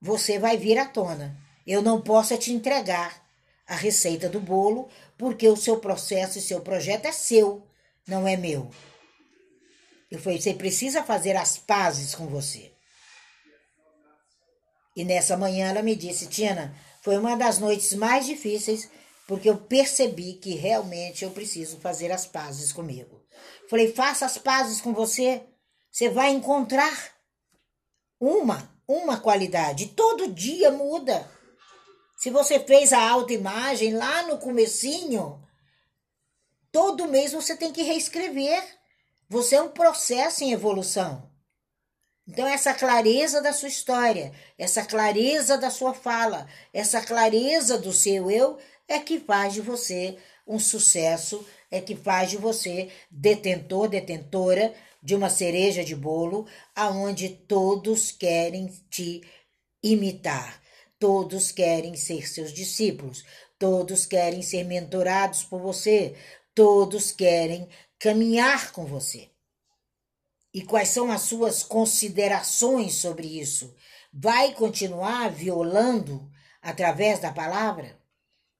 você 0.00 0.38
vai 0.38 0.56
vir 0.56 0.78
à 0.78 0.86
tona. 0.86 1.36
Eu 1.66 1.80
não 1.80 2.00
posso 2.00 2.36
te 2.36 2.52
entregar 2.52 3.24
a 3.66 3.74
receita 3.74 4.28
do 4.28 4.40
bolo, 4.40 4.88
porque 5.16 5.48
o 5.48 5.56
seu 5.56 5.78
processo 5.78 6.38
e 6.38 6.42
seu 6.42 6.60
projeto 6.60 7.06
é 7.06 7.12
seu, 7.12 7.66
não 8.06 8.28
é 8.28 8.36
meu. 8.36 8.70
Eu 10.10 10.18
falei: 10.18 10.40
você 10.40 10.54
precisa 10.54 11.02
fazer 11.02 11.36
as 11.36 11.56
pazes 11.56 12.14
com 12.14 12.26
você. 12.26 12.72
E 14.96 15.04
nessa 15.04 15.36
manhã 15.36 15.70
ela 15.70 15.82
me 15.82 15.96
disse: 15.96 16.26
Tina, 16.26 16.74
foi 17.00 17.16
uma 17.16 17.36
das 17.36 17.58
noites 17.58 17.94
mais 17.94 18.26
difíceis 18.26 18.88
porque 19.26 19.48
eu 19.48 19.56
percebi 19.56 20.34
que 20.34 20.54
realmente 20.54 21.24
eu 21.24 21.30
preciso 21.30 21.78
fazer 21.78 22.12
as 22.12 22.26
pazes 22.26 22.72
comigo. 22.72 23.22
Falei, 23.68 23.92
faça 23.92 24.26
as 24.26 24.36
pazes 24.36 24.80
com 24.80 24.92
você, 24.92 25.42
você 25.90 26.08
vai 26.08 26.30
encontrar 26.30 27.14
uma, 28.20 28.70
uma 28.86 29.18
qualidade. 29.18 29.88
Todo 29.88 30.32
dia 30.32 30.70
muda. 30.70 31.28
Se 32.16 32.30
você 32.30 32.58
fez 32.60 32.92
a 32.92 33.10
autoimagem 33.10 33.94
lá 33.94 34.22
no 34.22 34.38
comecinho, 34.38 35.42
todo 36.70 37.08
mês 37.08 37.32
você 37.32 37.56
tem 37.56 37.72
que 37.72 37.82
reescrever. 37.82 38.62
Você 39.28 39.56
é 39.56 39.62
um 39.62 39.70
processo 39.70 40.44
em 40.44 40.52
evolução. 40.52 41.30
Então, 42.26 42.46
essa 42.46 42.72
clareza 42.72 43.42
da 43.42 43.52
sua 43.52 43.68
história, 43.68 44.32
essa 44.56 44.82
clareza 44.84 45.58
da 45.58 45.70
sua 45.70 45.92
fala, 45.92 46.48
essa 46.72 47.02
clareza 47.02 47.76
do 47.76 47.92
seu 47.92 48.30
eu 48.30 48.58
é 48.88 48.98
que 48.98 49.18
faz 49.18 49.54
de 49.54 49.60
você 49.60 50.18
um 50.46 50.58
sucesso, 50.58 51.44
é 51.70 51.80
que 51.80 51.96
faz 51.96 52.30
de 52.30 52.36
você 52.36 52.90
detentor, 53.10 53.88
detentora 53.88 54.74
de 55.02 55.14
uma 55.14 55.28
cereja 55.28 55.84
de 55.84 55.94
bolo, 55.94 56.46
aonde 56.74 57.28
todos 57.28 58.10
querem 58.10 58.68
te 58.90 59.22
imitar, 59.82 60.62
todos 60.98 61.52
querem 61.52 61.94
ser 61.94 62.26
seus 62.28 62.52
discípulos, 62.52 63.24
todos 63.58 64.06
querem 64.06 64.42
ser 64.42 64.64
mentorados 64.64 65.44
por 65.44 65.60
você, 65.60 66.14
todos 66.54 67.10
querem 67.12 67.68
caminhar 67.98 68.72
com 68.72 68.86
você. 68.86 69.30
E 70.52 70.62
quais 70.62 70.88
são 70.88 71.10
as 71.10 71.22
suas 71.22 71.62
considerações 71.62 72.94
sobre 72.94 73.26
isso? 73.26 73.74
Vai 74.12 74.54
continuar 74.54 75.28
violando 75.30 76.30
através 76.62 77.18
da 77.18 77.32
palavra? 77.32 78.03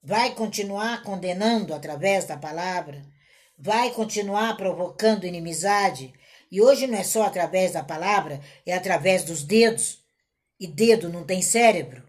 Vai 0.05 0.35
continuar 0.35 1.03
condenando 1.03 1.73
através 1.73 2.27
da 2.27 2.37
palavra, 2.37 3.03
vai 3.59 3.91
continuar 3.91 4.55
provocando 4.55 5.27
inimizade. 5.27 6.13
E 6.53 6.61
hoje 6.61 6.87
não 6.87 6.99
é 6.99 7.03
só 7.03 7.23
através 7.23 7.73
da 7.73 7.83
palavra, 7.83 8.41
é 8.67 8.75
através 8.75 9.25
dos 9.25 9.43
dedos. 9.43 10.05
E 10.61 10.67
dedo 10.67 11.09
não 11.09 11.25
tem 11.25 11.43
cérebro. 11.43 12.07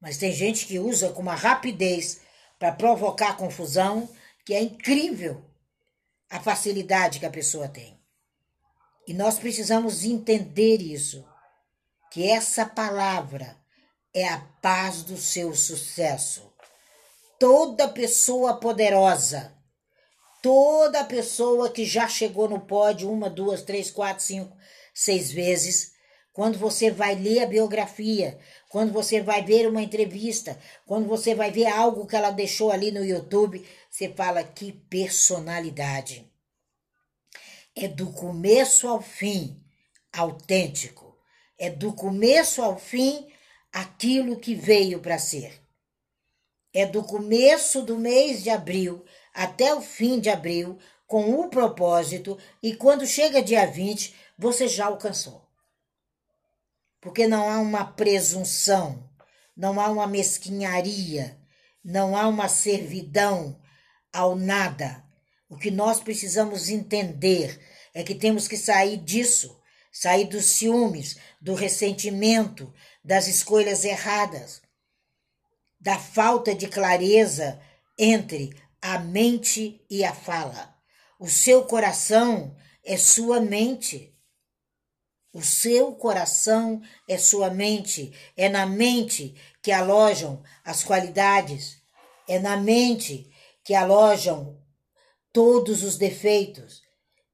Mas 0.00 0.16
tem 0.16 0.32
gente 0.32 0.66
que 0.66 0.78
usa 0.78 1.10
com 1.10 1.22
uma 1.22 1.34
rapidez 1.34 2.22
para 2.58 2.72
provocar 2.72 3.36
confusão 3.36 4.08
que 4.44 4.54
é 4.54 4.60
incrível 4.60 5.44
a 6.30 6.40
facilidade 6.40 7.20
que 7.20 7.26
a 7.26 7.30
pessoa 7.30 7.68
tem. 7.68 8.00
E 9.06 9.14
nós 9.14 9.38
precisamos 9.38 10.02
entender 10.04 10.80
isso, 10.80 11.24
que 12.10 12.28
essa 12.28 12.66
palavra 12.66 13.56
é 14.12 14.26
a 14.26 14.40
paz 14.60 15.02
do 15.02 15.16
seu 15.16 15.54
sucesso 15.54 16.55
toda 17.38 17.88
pessoa 17.88 18.58
poderosa, 18.58 19.54
toda 20.42 21.04
pessoa 21.04 21.70
que 21.70 21.84
já 21.84 22.08
chegou 22.08 22.48
no 22.48 22.60
pódio 22.60 23.10
uma, 23.10 23.28
duas, 23.28 23.62
três, 23.62 23.90
quatro, 23.90 24.24
cinco, 24.24 24.56
seis 24.94 25.30
vezes, 25.30 25.92
quando 26.32 26.58
você 26.58 26.90
vai 26.90 27.14
ler 27.14 27.42
a 27.42 27.46
biografia, 27.46 28.38
quando 28.68 28.92
você 28.92 29.22
vai 29.22 29.42
ver 29.42 29.66
uma 29.66 29.82
entrevista, 29.82 30.58
quando 30.84 31.06
você 31.08 31.34
vai 31.34 31.50
ver 31.50 31.66
algo 31.66 32.06
que 32.06 32.14
ela 32.14 32.30
deixou 32.30 32.70
ali 32.70 32.90
no 32.90 33.04
YouTube, 33.04 33.66
você 33.90 34.08
fala 34.10 34.44
que 34.44 34.72
personalidade. 34.72 36.30
É 37.74 37.88
do 37.88 38.12
começo 38.12 38.86
ao 38.86 39.00
fim 39.00 39.62
autêntico. 40.12 41.16
É 41.58 41.70
do 41.70 41.92
começo 41.92 42.62
ao 42.62 42.78
fim 42.78 43.26
aquilo 43.72 44.38
que 44.38 44.54
veio 44.54 45.00
para 45.00 45.18
ser. 45.18 45.65
É 46.76 46.84
do 46.84 47.02
começo 47.02 47.80
do 47.82 47.96
mês 47.96 48.42
de 48.42 48.50
abril 48.50 49.04
até 49.32 49.74
o 49.74 49.80
fim 49.80 50.20
de 50.20 50.28
abril, 50.28 50.78
com 51.06 51.40
o 51.40 51.48
propósito, 51.48 52.36
e 52.62 52.74
quando 52.74 53.06
chega 53.06 53.42
dia 53.42 53.66
20, 53.66 54.14
você 54.38 54.66
já 54.66 54.86
alcançou 54.86 55.46
porque 57.06 57.28
não 57.28 57.48
há 57.48 57.60
uma 57.60 57.84
presunção, 57.84 59.08
não 59.56 59.80
há 59.80 59.88
uma 59.88 60.08
mesquinharia, 60.08 61.38
não 61.84 62.16
há 62.16 62.26
uma 62.26 62.48
servidão 62.48 63.60
ao 64.12 64.34
nada. 64.34 65.04
O 65.48 65.56
que 65.56 65.70
nós 65.70 66.00
precisamos 66.00 66.68
entender 66.68 67.60
é 67.94 68.02
que 68.02 68.12
temos 68.12 68.48
que 68.48 68.56
sair 68.56 68.96
disso, 68.96 69.56
sair 69.92 70.24
dos 70.24 70.46
ciúmes, 70.46 71.16
do 71.40 71.54
ressentimento, 71.54 72.74
das 73.04 73.28
escolhas 73.28 73.84
erradas, 73.84 74.60
da 75.80 75.98
falta 75.98 76.54
de 76.54 76.68
clareza 76.68 77.60
entre 77.98 78.54
a 78.80 78.98
mente 78.98 79.84
e 79.90 80.04
a 80.04 80.14
fala. 80.14 80.74
O 81.18 81.28
seu 81.28 81.64
coração 81.64 82.56
é 82.84 82.96
sua 82.96 83.40
mente. 83.40 84.14
O 85.32 85.42
seu 85.42 85.92
coração 85.92 86.80
é 87.08 87.18
sua 87.18 87.50
mente, 87.50 88.12
é 88.36 88.48
na 88.48 88.64
mente 88.64 89.34
que 89.62 89.70
alojam 89.70 90.42
as 90.64 90.82
qualidades, 90.82 91.76
é 92.26 92.38
na 92.38 92.56
mente 92.56 93.30
que 93.62 93.74
alojam 93.74 94.58
todos 95.32 95.82
os 95.82 95.98
defeitos. 95.98 96.80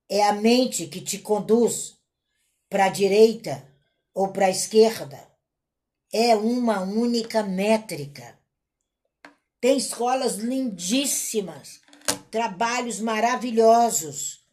É 0.08 0.24
a 0.24 0.32
mente 0.32 0.88
que 0.88 1.00
te 1.00 1.18
conduz 1.18 1.94
para 2.68 2.86
a 2.86 2.88
direita 2.88 3.72
ou 4.12 4.28
para 4.28 4.46
a 4.46 4.50
esquerda. 4.50 5.31
É 6.12 6.36
uma 6.36 6.80
única 6.80 7.42
métrica. 7.42 8.38
Tem 9.58 9.78
escolas 9.78 10.34
lindíssimas, 10.34 11.80
trabalhos 12.30 13.00
maravilhosos, 13.00 14.44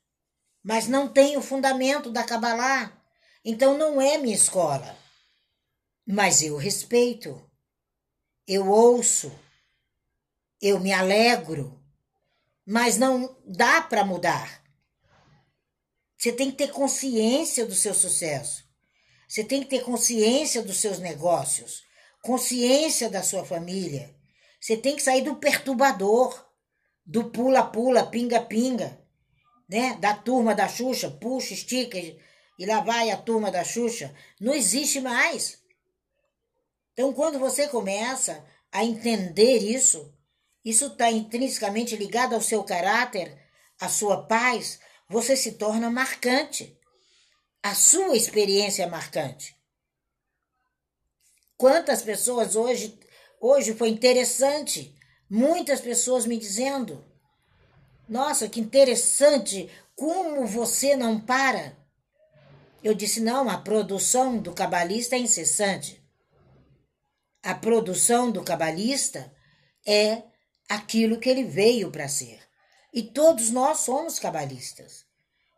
mas 0.63 0.87
não 0.87 1.11
tem 1.11 1.35
o 1.35 1.41
fundamento 1.41 2.11
da 2.11 2.23
Kabbalah. 2.23 2.93
Então 3.43 3.77
não 3.77 3.99
é 3.99 4.17
minha 4.17 4.35
escola. 4.35 4.97
Mas 6.07 6.41
eu 6.41 6.55
respeito, 6.55 7.43
eu 8.47 8.69
ouço, 8.69 9.31
eu 10.61 10.79
me 10.79 10.93
alegro, 10.93 11.83
mas 12.65 12.97
não 12.97 13.35
dá 13.45 13.81
para 13.81 14.05
mudar. 14.05 14.63
Você 16.17 16.31
tem 16.31 16.51
que 16.51 16.57
ter 16.57 16.71
consciência 16.71 17.65
do 17.65 17.73
seu 17.73 17.93
sucesso. 17.93 18.68
Você 19.29 19.43
tem 19.43 19.61
que 19.61 19.69
ter 19.69 19.83
consciência 19.83 20.63
dos 20.63 20.77
seus 20.77 20.97
negócios, 20.97 21.83
consciência 22.23 23.11
da 23.11 23.21
sua 23.21 23.45
família. 23.45 24.15
Você 24.59 24.75
tem 24.75 24.95
que 24.95 25.03
sair 25.03 25.21
do 25.21 25.35
perturbador, 25.35 26.49
do 27.05 27.29
pula-pula, 27.29 28.07
pinga-pinga, 28.07 28.99
né? 29.69 29.95
Da 30.01 30.15
turma 30.15 30.55
da 30.55 30.67
Xuxa, 30.67 31.11
puxa, 31.11 31.53
estica, 31.53 31.99
e 31.99 32.65
lá 32.65 32.81
vai 32.81 33.11
a 33.11 33.17
turma 33.17 33.51
da 33.51 33.63
Xuxa, 33.63 34.11
não 34.41 34.55
existe 34.55 34.99
mais. 34.99 35.59
Então, 36.93 37.13
quando 37.13 37.37
você 37.37 37.67
começa 37.67 38.43
a 38.71 38.83
entender 38.83 39.59
isso, 39.59 40.11
isso 40.65 40.87
está 40.87 41.11
intrinsecamente 41.11 41.95
ligado 41.95 42.33
ao 42.33 42.41
seu 42.41 42.63
caráter, 42.63 43.37
à 43.79 43.87
sua 43.87 44.25
paz, 44.25 44.79
você 45.07 45.37
se 45.37 45.51
torna 45.51 45.91
marcante. 45.91 46.78
A 47.61 47.75
sua 47.75 48.15
experiência 48.15 48.83
é 48.83 48.87
marcante. 48.87 49.55
Quantas 51.57 52.01
pessoas 52.01 52.55
hoje, 52.55 52.97
hoje 53.39 53.73
foi 53.73 53.89
interessante, 53.89 54.95
muitas 55.29 55.81
pessoas 55.81 56.25
me 56.25 56.37
dizendo: 56.37 57.03
Nossa, 58.07 58.47
que 58.47 58.59
interessante, 58.59 59.69
como 59.95 60.45
você 60.45 60.95
não 60.95 61.19
para 61.19 61.77
eu 62.83 62.93
disse: 62.93 63.19
não, 63.19 63.49
a 63.49 63.57
produção 63.57 64.37
do 64.37 64.53
cabalista 64.53 65.15
é 65.15 65.19
incessante. 65.19 66.01
A 67.43 67.53
produção 67.53 68.31
do 68.31 68.43
cabalista 68.43 69.33
é 69.85 70.23
aquilo 70.67 71.19
que 71.19 71.29
ele 71.29 71.43
veio 71.43 71.91
para 71.91 72.07
ser. 72.07 72.39
E 72.93 73.03
todos 73.03 73.49
nós 73.49 73.79
somos 73.79 74.19
cabalistas. 74.19 75.05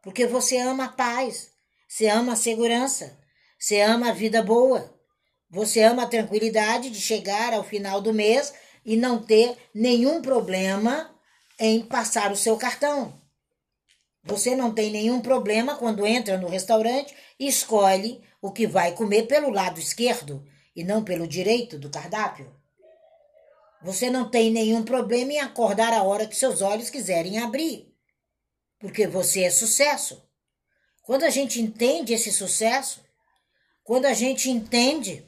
Porque 0.04 0.26
você 0.26 0.58
ama 0.58 0.86
a 0.86 0.90
paz, 0.92 1.51
você 1.92 2.08
ama 2.08 2.32
a 2.32 2.38
segurança, 2.38 3.20
você 3.60 3.82
ama 3.82 4.12
a 4.12 4.14
vida 4.14 4.42
boa, 4.42 4.98
você 5.50 5.84
ama 5.84 6.04
a 6.04 6.08
tranquilidade 6.08 6.90
de 6.90 7.02
chegar 7.02 7.54
ao 7.54 7.66
final 7.66 8.00
do 8.00 8.14
mês 8.14 8.54
e 8.86 8.96
não 8.96 9.22
ter 9.22 9.58
nenhum 9.76 10.22
problema 10.22 11.14
em 11.60 11.82
passar 11.82 12.32
o 12.32 12.36
seu 12.38 12.56
cartão. 12.56 13.22
Você 14.24 14.56
não 14.56 14.74
tem 14.74 14.90
nenhum 14.90 15.20
problema 15.20 15.76
quando 15.76 16.08
entra 16.08 16.38
no 16.38 16.48
restaurante 16.48 17.14
e 17.38 17.46
escolhe 17.46 18.24
o 18.42 18.54
que 18.54 18.66
vai 18.66 18.94
comer 18.94 19.24
pelo 19.24 19.50
lado 19.50 19.78
esquerdo 19.78 20.48
e 20.74 20.86
não 20.86 21.04
pelo 21.04 21.28
direito 21.28 21.78
do 21.78 21.90
cardápio. 21.90 22.56
Você 23.84 24.10
não 24.10 24.30
tem 24.30 24.50
nenhum 24.50 24.84
problema 24.84 25.34
em 25.34 25.40
acordar 25.40 25.92
a 25.92 26.04
hora 26.04 26.26
que 26.26 26.38
seus 26.38 26.62
olhos 26.62 26.90
quiserem 26.90 27.40
abrir, 27.40 27.94
porque 28.80 29.06
você 29.08 29.44
é 29.44 29.50
sucesso. 29.50 30.31
Quando 31.12 31.26
a 31.26 31.30
gente 31.30 31.60
entende 31.60 32.14
esse 32.14 32.32
sucesso, 32.32 33.04
quando 33.84 34.06
a 34.06 34.14
gente 34.14 34.50
entende 34.50 35.28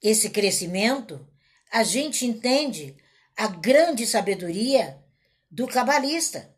esse 0.00 0.30
crescimento, 0.30 1.26
a 1.68 1.82
gente 1.82 2.24
entende 2.24 2.96
a 3.36 3.48
grande 3.48 4.06
sabedoria 4.06 5.02
do 5.50 5.66
cabalista 5.66 6.54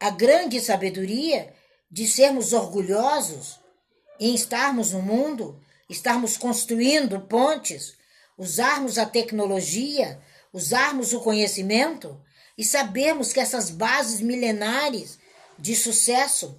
a 0.00 0.08
grande 0.08 0.62
sabedoria 0.62 1.54
de 1.90 2.06
sermos 2.06 2.54
orgulhosos 2.54 3.60
em 4.18 4.34
estarmos 4.34 4.92
no 4.92 5.02
mundo, 5.02 5.62
estarmos 5.90 6.38
construindo 6.38 7.20
pontes, 7.20 7.98
usarmos 8.38 8.96
a 8.96 9.04
tecnologia, 9.04 10.18
usarmos 10.54 11.12
o 11.12 11.20
conhecimento 11.20 12.18
e 12.56 12.64
sabermos 12.64 13.30
que 13.30 13.40
essas 13.40 13.68
bases 13.68 14.22
milenares 14.22 15.18
de 15.58 15.76
sucesso 15.76 16.58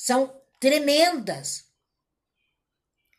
são 0.00 0.40
tremendas, 0.60 1.64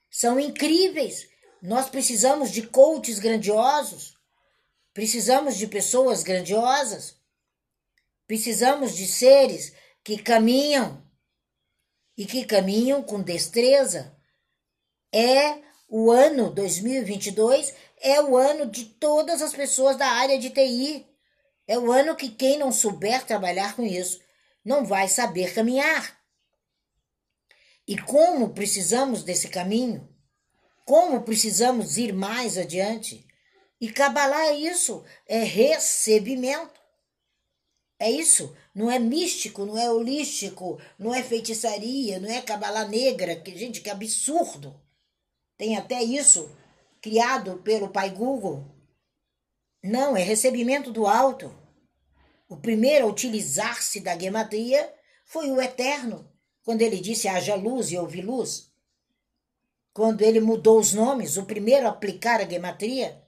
são 0.09 0.39
incríveis. 0.39 1.27
Nós 1.61 1.89
precisamos 1.89 2.51
de 2.51 2.67
coaches 2.67 3.19
grandiosos, 3.19 4.17
precisamos 4.93 5.57
de 5.57 5.67
pessoas 5.67 6.23
grandiosas 6.23 7.19
Precisamos 8.29 8.95
de 8.95 9.07
seres 9.07 9.73
que 10.03 10.15
caminham 10.15 11.03
e 12.15 12.27
que 12.27 12.45
caminham 12.45 13.01
com 13.01 13.23
destreza. 13.23 14.15
É 15.11 15.63
o 15.89 16.11
ano 16.11 16.51
2022 16.51 17.73
é 17.99 18.21
o 18.21 18.37
ano 18.37 18.67
de 18.67 18.85
todas 18.85 19.41
as 19.41 19.51
pessoas 19.51 19.97
da 19.97 20.05
área 20.05 20.37
de 20.37 20.51
TI. 20.51 21.07
É 21.67 21.79
o 21.79 21.91
ano 21.91 22.15
que 22.15 22.29
quem 22.29 22.59
não 22.59 22.71
souber 22.71 23.25
trabalhar 23.25 23.75
com 23.75 23.81
isso 23.81 24.21
não 24.63 24.85
vai 24.85 25.07
saber 25.07 25.51
caminhar. 25.55 26.18
E 27.89 27.97
como 27.97 28.53
precisamos 28.53 29.23
desse 29.23 29.47
caminho? 29.47 30.07
Como 30.85 31.23
precisamos 31.23 31.97
ir 31.97 32.13
mais 32.13 32.55
adiante? 32.55 33.25
E 33.81 33.91
Kabbalah 33.91 34.45
é 34.45 34.59
isso, 34.59 35.03
é 35.25 35.39
recebimento. 35.39 36.79
É 37.97 38.11
isso. 38.11 38.55
Não 38.75 38.91
é 38.91 38.99
místico, 38.99 39.65
não 39.65 39.75
é 39.75 39.89
holístico, 39.89 40.79
não 40.99 41.15
é 41.15 41.23
feitiçaria, 41.23 42.19
não 42.19 42.29
é 42.29 42.43
cabala 42.43 42.85
negra. 42.85 43.35
Que, 43.37 43.57
gente, 43.57 43.81
que 43.81 43.89
absurdo. 43.89 44.79
Tem 45.57 45.75
até 45.75 46.03
isso 46.03 46.55
criado 47.01 47.57
pelo 47.63 47.89
pai 47.89 48.11
Google. 48.11 48.67
Não, 49.83 50.15
é 50.15 50.21
recebimento 50.21 50.91
do 50.91 51.07
alto. 51.07 51.51
O 52.47 52.55
primeiro 52.55 53.07
a 53.07 53.09
utilizar-se 53.09 53.99
da 53.99 54.15
gematria 54.15 54.93
foi 55.25 55.49
o 55.49 55.59
Eterno, 55.59 56.31
quando 56.63 56.81
ele 56.81 56.99
disse 56.99 57.27
haja 57.27 57.55
luz 57.55 57.91
e 57.91 57.97
houve 57.97 58.21
luz. 58.21 58.71
Quando 59.93 60.21
ele 60.21 60.39
mudou 60.39 60.79
os 60.79 60.93
nomes, 60.93 61.37
o 61.37 61.45
primeiro 61.45 61.87
a 61.87 61.89
aplicar 61.89 62.39
a 62.41 62.49
gematria 62.49 63.21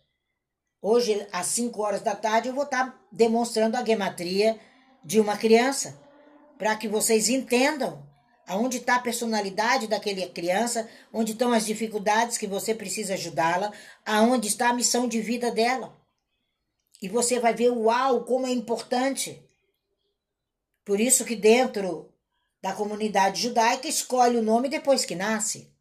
Hoje, 0.84 1.28
às 1.32 1.46
5 1.46 1.80
horas 1.80 2.02
da 2.02 2.16
tarde, 2.16 2.48
eu 2.48 2.56
vou 2.56 2.64
estar 2.64 3.00
demonstrando 3.12 3.78
a 3.78 3.86
gematria 3.86 4.60
de 5.04 5.20
uma 5.20 5.38
criança, 5.38 5.96
para 6.58 6.76
que 6.76 6.88
vocês 6.88 7.30
entendam 7.30 8.04
Aonde 8.48 8.78
está 8.78 8.96
a 8.96 9.02
personalidade 9.02 9.88
daquela 9.88 10.28
criança, 10.28 10.90
onde 11.14 11.32
estão 11.32 11.54
as 11.54 11.66
dificuldades 11.66 12.38
que 12.38 12.48
você 12.48 12.76
precisa 12.76 13.14
ajudá-la, 13.14 13.72
aonde 14.06 14.50
está 14.50 14.70
a 14.70 14.74
missão 14.74 15.08
de 15.08 15.22
vida 15.22 15.50
dela. 15.52 15.98
E 17.02 17.08
você 17.08 17.40
vai 17.40 17.54
ver, 17.54 17.70
uau, 17.70 18.26
como 18.26 18.46
é 18.46 18.52
importante. 18.52 19.42
Por 20.84 21.00
isso 21.00 21.24
que 21.24 21.36
dentro 21.36 22.11
da 22.62 22.74
comunidade 22.74 23.42
judaica 23.42 23.88
escolhe 23.88 24.38
o 24.38 24.42
nome 24.42 24.70
depois 24.70 25.06
que 25.06 25.16
nasce. 25.16 25.72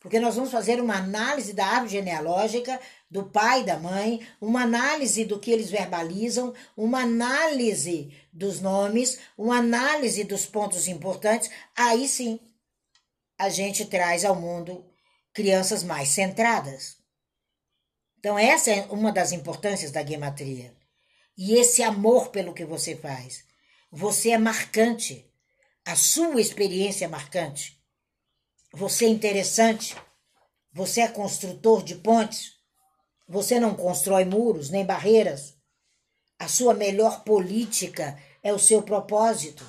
Porque 0.00 0.20
nós 0.20 0.34
vamos 0.34 0.50
fazer 0.50 0.80
uma 0.80 0.96
análise 0.96 1.54
da 1.54 1.66
árvore 1.66 1.92
genealógica 1.92 2.78
do 3.10 3.24
pai 3.24 3.60
e 3.62 3.64
da 3.64 3.78
mãe, 3.78 4.26
uma 4.40 4.62
análise 4.62 5.24
do 5.24 5.40
que 5.40 5.50
eles 5.50 5.70
verbalizam, 5.70 6.52
uma 6.76 7.02
análise 7.02 8.12
dos 8.32 8.60
nomes, 8.60 9.18
uma 9.38 9.58
análise 9.58 10.24
dos 10.24 10.44
pontos 10.44 10.88
importantes. 10.88 11.48
Aí 11.74 12.06
sim, 12.06 12.38
a 13.38 13.48
gente 13.48 13.86
traz 13.86 14.24
ao 14.24 14.34
mundo 14.34 14.84
crianças 15.32 15.82
mais 15.82 16.08
centradas. 16.08 16.96
Então, 18.18 18.38
essa 18.38 18.70
é 18.70 18.86
uma 18.86 19.12
das 19.12 19.32
importâncias 19.32 19.90
da 19.90 20.04
gematria. 20.04 20.74
E 21.36 21.54
esse 21.56 21.82
amor 21.82 22.28
pelo 22.28 22.54
que 22.54 22.64
você 22.64 22.96
faz. 22.96 23.44
Você 23.90 24.30
é 24.30 24.38
marcante. 24.38 25.30
A 25.86 25.96
sua 25.96 26.40
experiência 26.40 27.04
é 27.04 27.08
marcante. 27.08 27.78
Você 28.72 29.04
é 29.04 29.08
interessante. 29.08 29.94
Você 30.72 31.02
é 31.02 31.08
construtor 31.08 31.82
de 31.82 31.96
pontes. 31.96 32.54
Você 33.28 33.60
não 33.60 33.74
constrói 33.74 34.24
muros 34.24 34.70
nem 34.70 34.84
barreiras. 34.84 35.54
A 36.38 36.48
sua 36.48 36.72
melhor 36.72 37.22
política 37.22 38.18
é 38.42 38.50
o 38.52 38.58
seu 38.58 38.82
propósito. 38.82 39.64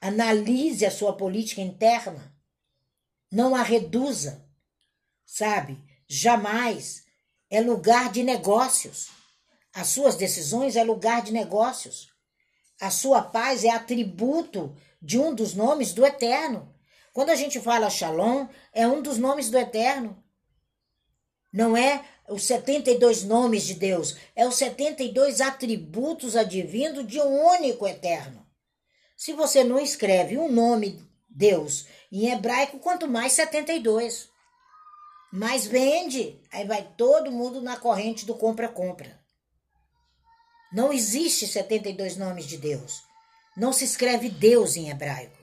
Analise 0.00 0.86
a 0.86 0.90
sua 0.90 1.16
política 1.16 1.60
interna. 1.60 2.32
Não 3.30 3.56
a 3.56 3.62
reduza. 3.62 4.48
Sabe? 5.26 5.82
Jamais 6.08 7.04
é 7.50 7.60
lugar 7.60 8.12
de 8.12 8.22
negócios. 8.22 9.08
As 9.74 9.88
suas 9.88 10.14
decisões 10.14 10.76
é 10.76 10.84
lugar 10.84 11.22
de 11.22 11.32
negócios. 11.32 12.12
A 12.80 12.90
sua 12.90 13.22
paz 13.22 13.64
é 13.64 13.70
atributo 13.70 14.74
de 15.02 15.18
um 15.18 15.34
dos 15.34 15.54
nomes 15.54 15.92
do 15.92 16.06
Eterno. 16.06 16.72
Quando 17.12 17.30
a 17.30 17.34
gente 17.34 17.60
fala 17.60 17.90
Shalom, 17.90 18.46
é 18.72 18.86
um 18.86 19.02
dos 19.02 19.18
nomes 19.18 19.50
do 19.50 19.58
Eterno. 19.58 20.22
Não 21.52 21.76
é 21.76 22.04
os 22.28 22.44
72 22.44 23.24
nomes 23.24 23.64
de 23.64 23.74
Deus, 23.74 24.16
é 24.34 24.46
os 24.46 24.54
72 24.54 25.40
atributos 25.40 26.36
advindos 26.36 27.06
de 27.06 27.20
um 27.20 27.46
único 27.48 27.86
Eterno. 27.86 28.46
Se 29.16 29.32
você 29.32 29.62
não 29.62 29.78
escreve 29.78 30.38
um 30.38 30.50
nome 30.50 31.02
Deus 31.28 31.86
em 32.10 32.30
hebraico, 32.30 32.78
quanto 32.78 33.08
mais 33.08 33.32
72 33.32 34.32
mas 35.32 35.66
vende. 35.66 36.38
Aí 36.52 36.66
vai 36.66 36.86
todo 36.96 37.32
mundo 37.32 37.62
na 37.62 37.78
corrente 37.78 38.26
do 38.26 38.34
compra-compra. 38.34 39.18
Não 40.70 40.92
existe 40.92 41.46
72 41.46 42.18
nomes 42.18 42.44
de 42.44 42.58
Deus. 42.58 43.02
Não 43.56 43.72
se 43.72 43.84
escreve 43.84 44.28
Deus 44.28 44.76
em 44.76 44.90
hebraico. 44.90 45.38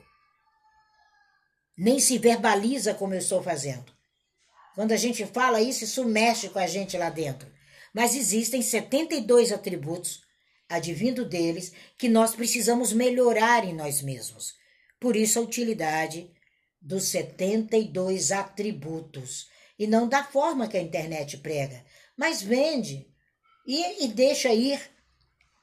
Nem 1.76 1.98
se 1.98 2.18
verbaliza 2.18 2.94
como 2.94 3.14
eu 3.14 3.18
estou 3.18 3.42
fazendo. 3.42 3.92
Quando 4.74 4.92
a 4.92 4.96
gente 4.96 5.24
fala 5.26 5.60
isso, 5.60 5.84
isso 5.84 6.04
mexe 6.04 6.48
com 6.48 6.58
a 6.58 6.66
gente 6.66 6.96
lá 6.96 7.10
dentro. 7.10 7.50
Mas 7.94 8.14
existem 8.14 8.62
72 8.62 9.52
atributos, 9.52 10.20
advindo 10.68 11.24
deles, 11.24 11.72
que 11.98 12.08
nós 12.08 12.34
precisamos 12.34 12.92
melhorar 12.92 13.64
em 13.64 13.74
nós 13.74 14.02
mesmos. 14.02 14.54
Por 15.00 15.16
isso 15.16 15.38
a 15.38 15.42
utilidade 15.42 16.30
dos 16.80 17.04
72 17.04 18.32
atributos 18.32 19.48
e 19.78 19.86
não 19.86 20.08
da 20.08 20.22
forma 20.22 20.68
que 20.68 20.76
a 20.76 20.82
internet 20.82 21.38
prega, 21.38 21.84
mas 22.16 22.42
vende 22.42 23.06
e, 23.66 24.04
e 24.04 24.08
deixa 24.08 24.52
ir. 24.52 24.80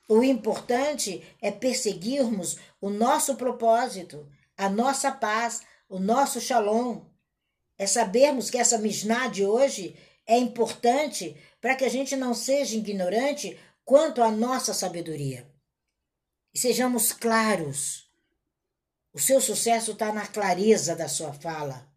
O 0.07 0.23
importante 0.23 1.21
é 1.41 1.51
perseguirmos 1.51 2.57
o 2.79 2.89
nosso 2.89 3.35
propósito, 3.35 4.29
a 4.55 4.69
nossa 4.69 5.11
paz, 5.11 5.61
o 5.89 5.99
nosso 5.99 6.39
shalom. 6.39 7.05
É 7.77 7.85
sabermos 7.85 8.49
que 8.49 8.57
essa 8.57 8.77
Mishnah 8.77 9.27
de 9.27 9.45
hoje 9.45 9.95
é 10.25 10.37
importante 10.37 11.35
para 11.59 11.75
que 11.75 11.85
a 11.85 11.89
gente 11.89 12.15
não 12.15 12.33
seja 12.33 12.75
ignorante 12.75 13.59
quanto 13.83 14.23
à 14.23 14.31
nossa 14.31 14.73
sabedoria. 14.73 15.49
E 16.53 16.59
sejamos 16.59 17.11
claros. 17.11 18.09
O 19.13 19.19
seu 19.19 19.41
sucesso 19.41 19.91
está 19.91 20.11
na 20.11 20.25
clareza 20.25 20.95
da 20.95 21.07
sua 21.07 21.33
fala 21.33 21.87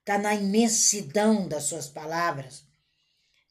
está 0.00 0.18
na 0.18 0.34
imensidão 0.34 1.46
das 1.46 1.64
suas 1.64 1.88
palavras, 1.88 2.64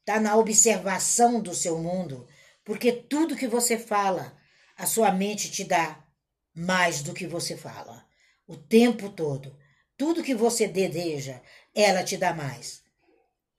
está 0.00 0.20
na 0.20 0.36
observação 0.36 1.40
do 1.40 1.54
seu 1.54 1.78
mundo, 1.78 2.28
porque 2.70 2.92
tudo 2.92 3.34
que 3.34 3.48
você 3.48 3.76
fala, 3.76 4.32
a 4.76 4.86
sua 4.86 5.10
mente 5.10 5.50
te 5.50 5.64
dá 5.64 6.06
mais 6.54 7.02
do 7.02 7.12
que 7.12 7.26
você 7.26 7.56
fala, 7.56 8.06
o 8.46 8.56
tempo 8.56 9.10
todo. 9.10 9.58
Tudo 9.96 10.22
que 10.22 10.36
você 10.36 10.68
deseja, 10.68 11.42
ela 11.74 12.04
te 12.04 12.16
dá 12.16 12.32
mais. 12.32 12.84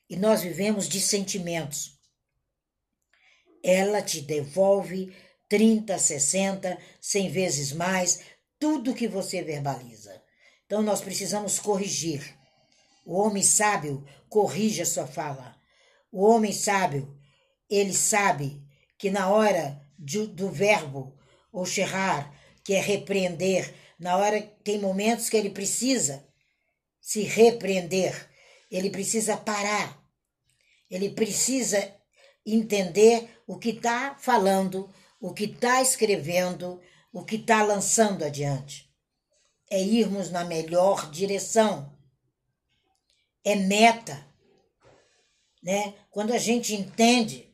E 0.09 0.15
nós 0.15 0.43
vivemos 0.43 0.87
de 0.87 1.01
sentimentos. 1.01 1.99
Ela 3.61 4.01
te 4.01 4.21
devolve 4.21 5.13
30, 5.49 5.99
60, 5.99 6.77
100 7.01 7.29
vezes 7.31 7.73
mais 7.73 8.21
tudo 8.57 8.95
que 8.95 9.09
você 9.09 9.43
verbaliza. 9.43 10.23
Então 10.65 10.81
nós 10.81 11.01
precisamos 11.01 11.59
corrigir 11.59 12.33
o 13.05 13.15
homem 13.15 13.43
sábio 13.43 14.07
corrige 14.29 14.81
a 14.81 14.85
sua 14.85 15.05
fala. 15.05 15.53
O 16.09 16.23
homem 16.23 16.53
sábio, 16.53 17.13
ele 17.69 17.93
sabe 17.93 18.70
que 19.01 19.09
na 19.09 19.29
hora 19.29 19.81
de, 19.97 20.27
do 20.27 20.51
verbo, 20.51 21.17
ou 21.51 21.65
xerrar, 21.65 22.31
que 22.63 22.73
é 22.75 22.79
repreender, 22.79 23.73
na 23.97 24.15
hora 24.15 24.39
tem 24.63 24.77
momentos 24.77 25.27
que 25.27 25.35
ele 25.35 25.49
precisa 25.49 26.23
se 27.01 27.23
repreender, 27.23 28.29
ele 28.69 28.91
precisa 28.91 29.35
parar, 29.35 29.99
ele 30.87 31.09
precisa 31.09 31.95
entender 32.45 33.27
o 33.47 33.57
que 33.57 33.69
está 33.69 34.15
falando, 34.19 34.87
o 35.19 35.33
que 35.33 35.45
está 35.45 35.81
escrevendo, 35.81 36.79
o 37.11 37.25
que 37.25 37.37
está 37.37 37.63
lançando 37.63 38.23
adiante. 38.23 38.87
É 39.67 39.81
irmos 39.81 40.29
na 40.29 40.45
melhor 40.45 41.09
direção 41.09 41.91
é 43.43 43.55
meta. 43.55 44.23
Né? 45.63 45.95
Quando 46.11 46.33
a 46.33 46.37
gente 46.37 46.75
entende 46.75 47.50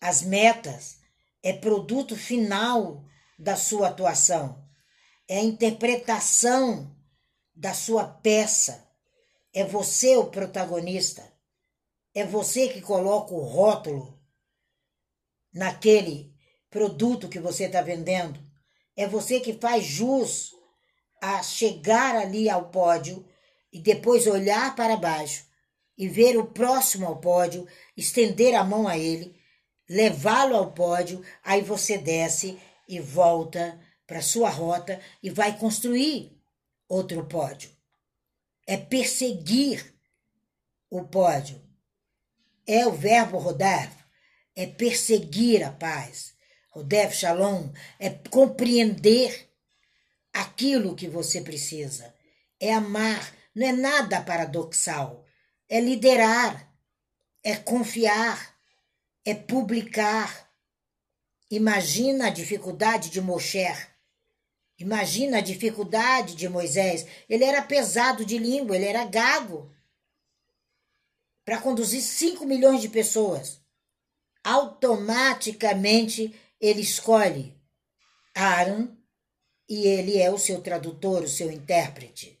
as 0.00 0.22
metas, 0.22 0.98
é 1.42 1.52
produto 1.52 2.16
final 2.16 3.04
da 3.38 3.56
sua 3.56 3.88
atuação, 3.88 4.64
é 5.28 5.38
a 5.38 5.42
interpretação 5.42 6.96
da 7.54 7.74
sua 7.74 8.04
peça, 8.04 8.88
é 9.52 9.64
você 9.64 10.16
o 10.16 10.26
protagonista, 10.26 11.32
é 12.14 12.24
você 12.24 12.68
que 12.68 12.80
coloca 12.80 13.34
o 13.34 13.44
rótulo 13.44 14.18
naquele 15.52 16.34
produto 16.70 17.28
que 17.28 17.38
você 17.38 17.64
está 17.64 17.80
vendendo, 17.80 18.40
é 18.96 19.06
você 19.06 19.40
que 19.40 19.54
faz 19.54 19.84
jus 19.84 20.52
a 21.20 21.42
chegar 21.42 22.16
ali 22.16 22.48
ao 22.48 22.70
pódio 22.70 23.26
e 23.72 23.80
depois 23.80 24.26
olhar 24.26 24.74
para 24.74 24.96
baixo 24.96 25.46
e 25.96 26.08
ver 26.08 26.36
o 26.36 26.46
próximo 26.46 27.06
ao 27.06 27.20
pódio, 27.20 27.66
estender 27.96 28.54
a 28.54 28.64
mão 28.64 28.86
a 28.86 28.96
ele, 28.96 29.37
levá-lo 29.88 30.56
ao 30.56 30.72
pódio, 30.72 31.24
aí 31.42 31.62
você 31.62 31.96
desce 31.96 32.58
e 32.88 33.00
volta 33.00 33.78
para 34.06 34.22
sua 34.22 34.50
rota 34.50 35.00
e 35.22 35.30
vai 35.30 35.58
construir 35.58 36.36
outro 36.88 37.24
pódio. 37.26 37.70
É 38.66 38.76
perseguir 38.76 39.94
o 40.90 41.04
pódio. 41.04 41.62
É 42.66 42.86
o 42.86 42.92
verbo 42.92 43.38
rodar, 43.38 43.90
é 44.54 44.66
perseguir 44.66 45.64
a 45.64 45.72
paz. 45.72 46.34
Rodev 46.70 47.12
Shalom 47.12 47.70
é 47.98 48.10
compreender 48.10 49.50
aquilo 50.32 50.94
que 50.94 51.08
você 51.08 51.40
precisa, 51.40 52.14
é 52.60 52.74
amar 52.74 53.38
não 53.58 53.66
é 53.66 53.72
nada 53.72 54.22
paradoxal. 54.22 55.26
É 55.68 55.80
liderar, 55.80 56.72
é 57.42 57.56
confiar, 57.56 58.56
é 59.24 59.34
publicar. 59.34 60.48
Imagina 61.50 62.26
a 62.26 62.30
dificuldade 62.30 63.10
de 63.10 63.20
Moshe. 63.20 63.66
Imagina 64.78 65.38
a 65.38 65.40
dificuldade 65.40 66.36
de 66.36 66.48
Moisés. 66.48 67.04
Ele 67.28 67.44
era 67.44 67.62
pesado 67.62 68.24
de 68.24 68.38
língua, 68.38 68.76
ele 68.76 68.86
era 68.86 69.04
gago. 69.04 69.74
Para 71.44 71.60
conduzir 71.60 72.00
5 72.00 72.46
milhões 72.46 72.80
de 72.80 72.88
pessoas. 72.88 73.60
Automaticamente 74.44 76.32
ele 76.60 76.80
escolhe 76.80 77.58
Aaron 78.34 78.96
e 79.68 79.86
ele 79.86 80.16
é 80.18 80.30
o 80.30 80.38
seu 80.38 80.62
tradutor, 80.62 81.24
o 81.24 81.28
seu 81.28 81.50
intérprete. 81.50 82.38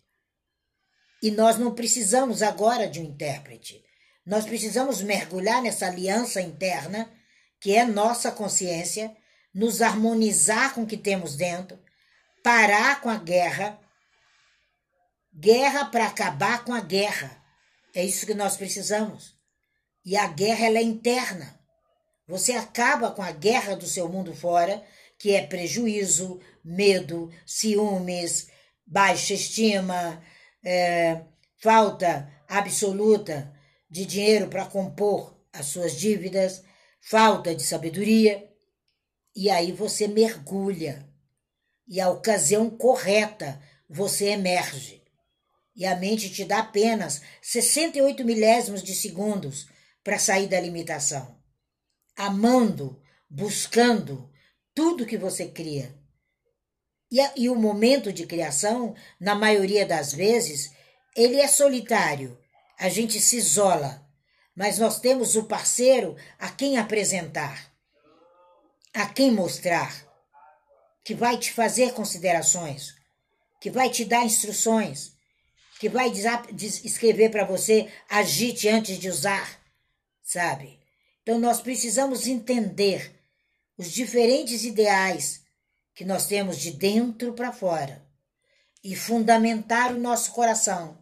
E 1.20 1.30
nós 1.32 1.58
não 1.58 1.74
precisamos 1.74 2.42
agora 2.42 2.88
de 2.88 3.00
um 3.00 3.04
intérprete. 3.04 3.84
Nós 4.28 4.44
precisamos 4.44 5.00
mergulhar 5.00 5.62
nessa 5.62 5.86
aliança 5.86 6.38
interna, 6.42 7.10
que 7.58 7.74
é 7.74 7.82
nossa 7.86 8.30
consciência, 8.30 9.16
nos 9.54 9.80
harmonizar 9.80 10.74
com 10.74 10.82
o 10.82 10.86
que 10.86 10.98
temos 10.98 11.34
dentro, 11.34 11.78
parar 12.44 13.00
com 13.00 13.08
a 13.08 13.16
guerra. 13.16 13.80
Guerra 15.34 15.86
para 15.86 16.06
acabar 16.06 16.62
com 16.62 16.74
a 16.74 16.80
guerra. 16.80 17.42
É 17.94 18.04
isso 18.04 18.26
que 18.26 18.34
nós 18.34 18.54
precisamos. 18.54 19.34
E 20.04 20.14
a 20.14 20.26
guerra 20.26 20.66
ela 20.66 20.78
é 20.78 20.82
interna. 20.82 21.58
Você 22.26 22.52
acaba 22.52 23.10
com 23.10 23.22
a 23.22 23.32
guerra 23.32 23.76
do 23.76 23.86
seu 23.86 24.10
mundo 24.10 24.34
fora, 24.34 24.84
que 25.18 25.34
é 25.34 25.46
prejuízo, 25.46 26.38
medo, 26.62 27.32
ciúmes, 27.46 28.50
baixa 28.86 29.32
estima, 29.32 30.22
é, 30.62 31.22
falta 31.62 32.30
absoluta 32.46 33.56
de 33.90 34.04
dinheiro 34.04 34.48
para 34.48 34.66
compor 34.66 35.36
as 35.52 35.66
suas 35.66 35.96
dívidas, 35.96 36.62
falta 37.00 37.54
de 37.54 37.62
sabedoria. 37.62 38.48
E 39.34 39.50
aí 39.50 39.72
você 39.72 40.06
mergulha. 40.06 41.08
E 41.86 42.00
a 42.00 42.10
ocasião 42.10 42.68
correta 42.68 43.60
você 43.88 44.26
emerge. 44.26 45.02
E 45.74 45.86
a 45.86 45.96
mente 45.96 46.28
te 46.30 46.44
dá 46.44 46.58
apenas 46.58 47.22
68 47.40 48.24
milésimos 48.24 48.82
de 48.82 48.94
segundos 48.94 49.68
para 50.02 50.18
sair 50.18 50.48
da 50.48 50.60
limitação. 50.60 51.38
Amando, 52.16 53.00
buscando 53.30 54.30
tudo 54.74 55.06
que 55.06 55.16
você 55.16 55.46
cria. 55.46 55.94
E, 57.10 57.20
a, 57.20 57.32
e 57.36 57.48
o 57.48 57.54
momento 57.54 58.12
de 58.12 58.26
criação, 58.26 58.94
na 59.20 59.34
maioria 59.34 59.86
das 59.86 60.12
vezes, 60.12 60.70
ele 61.16 61.40
é 61.40 61.48
solitário. 61.48 62.38
A 62.78 62.88
gente 62.88 63.20
se 63.20 63.36
isola. 63.36 64.06
Mas 64.54 64.78
nós 64.78 64.98
temos 64.98 65.36
o 65.36 65.44
parceiro 65.44 66.16
a 66.36 66.50
quem 66.50 66.78
apresentar, 66.78 67.72
a 68.92 69.06
quem 69.06 69.30
mostrar, 69.30 70.04
que 71.04 71.14
vai 71.14 71.38
te 71.38 71.52
fazer 71.52 71.92
considerações, 71.92 72.96
que 73.60 73.70
vai 73.70 73.88
te 73.88 74.04
dar 74.04 74.24
instruções, 74.24 75.12
que 75.78 75.88
vai 75.88 76.10
escrever 76.10 77.30
para 77.30 77.44
você 77.44 77.88
agite 78.10 78.68
antes 78.68 78.98
de 78.98 79.08
usar, 79.08 79.60
sabe? 80.24 80.80
Então 81.22 81.38
nós 81.38 81.60
precisamos 81.60 82.26
entender 82.26 83.14
os 83.76 83.92
diferentes 83.92 84.64
ideais 84.64 85.42
que 85.94 86.04
nós 86.04 86.26
temos 86.26 86.58
de 86.58 86.72
dentro 86.72 87.32
para 87.32 87.52
fora 87.52 88.04
e 88.82 88.96
fundamentar 88.96 89.92
o 89.92 90.00
nosso 90.00 90.32
coração, 90.32 90.97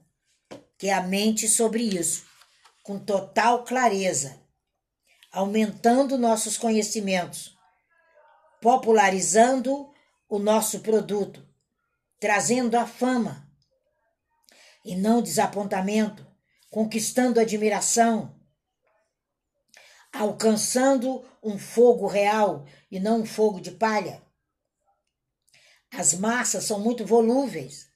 que 0.79 0.89
é 0.89 0.95
a 0.95 1.03
mente 1.03 1.49
sobre 1.49 1.83
isso, 1.83 2.27
com 2.83 2.99
total 2.99 3.65
clareza, 3.65 4.41
aumentando 5.33 6.19
nossos 6.19 6.57
conhecimentos, 6.57 7.57
popularizando 8.61 9.93
o 10.29 10.39
nosso 10.39 10.81
produto, 10.81 11.47
trazendo 12.21 12.77
a 12.77 12.87
fama 12.87 13.47
e 14.85 14.95
não 14.95 15.23
desapontamento, 15.23 16.27
conquistando 16.71 17.41
admiração, 17.41 18.39
alcançando 20.13 21.25
um 21.43 21.59
fogo 21.59 22.07
real 22.07 22.67
e 22.91 22.99
não 23.01 23.23
um 23.23 23.27
fogo 23.27 23.61
de 23.61 23.73
palha. 23.73 24.23
As 25.91 26.15
massas 26.15 26.65
são 26.65 26.81
muito 26.81 27.05
volúveis. 27.05 27.89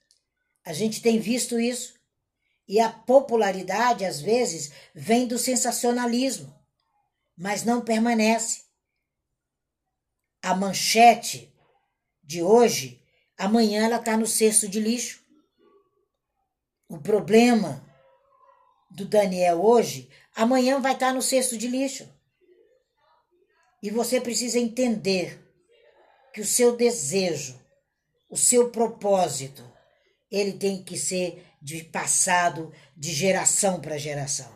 A 0.65 0.73
gente 0.73 1.03
tem 1.03 1.19
visto 1.19 1.59
isso. 1.59 2.00
E 2.71 2.79
a 2.79 2.89
popularidade, 2.89 4.05
às 4.05 4.21
vezes, 4.21 4.71
vem 4.95 5.27
do 5.27 5.37
sensacionalismo, 5.37 6.57
mas 7.37 7.65
não 7.65 7.81
permanece. 7.81 8.63
A 10.41 10.55
manchete 10.55 11.53
de 12.23 12.41
hoje, 12.41 13.05
amanhã 13.37 13.87
ela 13.87 13.97
está 13.97 14.17
no 14.17 14.25
cesto 14.25 14.69
de 14.69 14.79
lixo. 14.79 15.21
O 16.89 16.97
problema 16.97 17.85
do 18.89 19.05
Daniel 19.05 19.61
hoje, 19.61 20.09
amanhã 20.33 20.81
vai 20.81 20.93
estar 20.93 21.13
no 21.13 21.23
cesto 21.23 21.59
de 21.59 21.67
lixo. 21.67 22.09
E 23.83 23.91
você 23.91 24.21
precisa 24.21 24.61
entender 24.61 25.45
que 26.33 26.41
o 26.41 26.47
seu 26.47 26.77
desejo, 26.77 27.61
o 28.31 28.37
seu 28.37 28.71
propósito, 28.71 29.69
ele 30.31 30.53
tem 30.53 30.85
que 30.85 30.97
ser 30.97 31.50
de 31.61 31.85
passado, 31.85 32.73
de 32.97 33.13
geração 33.13 33.81
para 33.81 33.99
geração. 33.99 34.51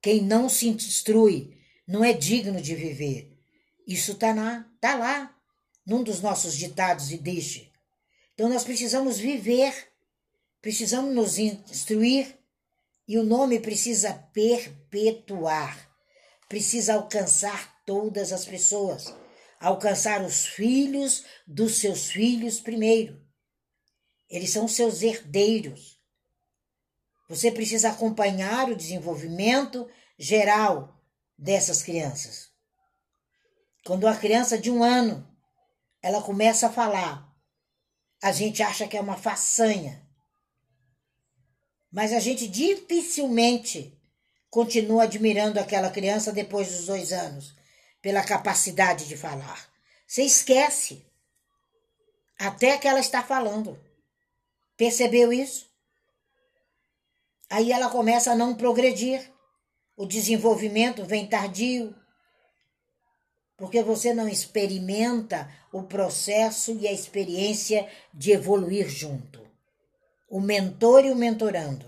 Quem 0.00 0.20
não 0.20 0.48
se 0.48 0.68
instrui 0.68 1.58
não 1.86 2.04
é 2.04 2.12
digno 2.12 2.60
de 2.60 2.74
viver. 2.74 3.38
Isso 3.86 4.12
está 4.12 4.34
lá, 4.34 4.66
tá 4.80 4.96
lá, 4.96 5.36
num 5.86 6.02
dos 6.02 6.20
nossos 6.20 6.56
ditados 6.56 7.10
e 7.12 7.18
deixe. 7.18 7.70
Então 8.34 8.48
nós 8.48 8.64
precisamos 8.64 9.18
viver 9.18 9.92
Precisamos 10.62 11.12
nos 11.12 11.38
instruir 11.40 12.38
e 13.06 13.18
o 13.18 13.24
nome 13.24 13.58
precisa 13.58 14.12
perpetuar, 14.32 15.90
precisa 16.48 16.94
alcançar 16.94 17.82
todas 17.84 18.32
as 18.32 18.44
pessoas, 18.44 19.12
alcançar 19.58 20.24
os 20.24 20.46
filhos 20.46 21.24
dos 21.44 21.78
seus 21.78 22.12
filhos 22.12 22.60
primeiro. 22.60 23.20
Eles 24.32 24.50
são 24.50 24.66
seus 24.66 25.02
herdeiros. 25.02 26.00
Você 27.28 27.52
precisa 27.52 27.90
acompanhar 27.90 28.68
o 28.68 28.74
desenvolvimento 28.74 29.88
geral 30.18 31.00
dessas 31.38 31.84
crianças. 31.84 32.50
Quando 33.84 34.08
a 34.08 34.16
criança 34.16 34.58
de 34.58 34.72
um 34.72 34.82
ano 34.82 35.24
ela 36.02 36.20
começa 36.20 36.66
a 36.66 36.72
falar, 36.72 37.32
a 38.20 38.32
gente 38.32 38.60
acha 38.60 38.88
que 38.88 38.96
é 38.96 39.00
uma 39.00 39.16
façanha 39.16 40.02
mas 41.92 42.14
a 42.14 42.18
gente 42.18 42.48
dificilmente 42.48 43.94
continua 44.48 45.02
admirando 45.02 45.60
aquela 45.60 45.90
criança 45.90 46.32
depois 46.32 46.68
dos 46.70 46.86
dois 46.86 47.12
anos, 47.12 47.54
pela 48.00 48.24
capacidade 48.24 49.06
de 49.06 49.16
falar. 49.16 49.70
Você 50.06 50.22
esquece 50.22 51.06
até 52.38 52.78
que 52.78 52.88
ela 52.88 52.98
está 52.98 53.22
falando. 53.22 53.78
Percebeu 54.82 55.32
isso? 55.32 55.70
Aí 57.48 57.70
ela 57.70 57.88
começa 57.88 58.32
a 58.32 58.34
não 58.34 58.52
progredir. 58.52 59.32
O 59.96 60.04
desenvolvimento 60.04 61.04
vem 61.04 61.24
tardio. 61.24 61.94
Porque 63.56 63.80
você 63.80 64.12
não 64.12 64.28
experimenta 64.28 65.48
o 65.72 65.84
processo 65.84 66.76
e 66.80 66.88
a 66.88 66.92
experiência 66.92 67.88
de 68.12 68.32
evoluir 68.32 68.88
junto 68.88 69.40
o 70.28 70.40
mentor 70.40 71.04
e 71.04 71.12
o 71.12 71.14
mentorando. 71.14 71.86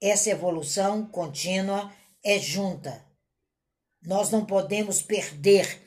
Essa 0.00 0.30
evolução 0.30 1.06
contínua 1.06 1.94
é 2.24 2.36
junta. 2.36 3.06
Nós 4.02 4.28
não 4.28 4.44
podemos 4.44 5.00
perder 5.00 5.80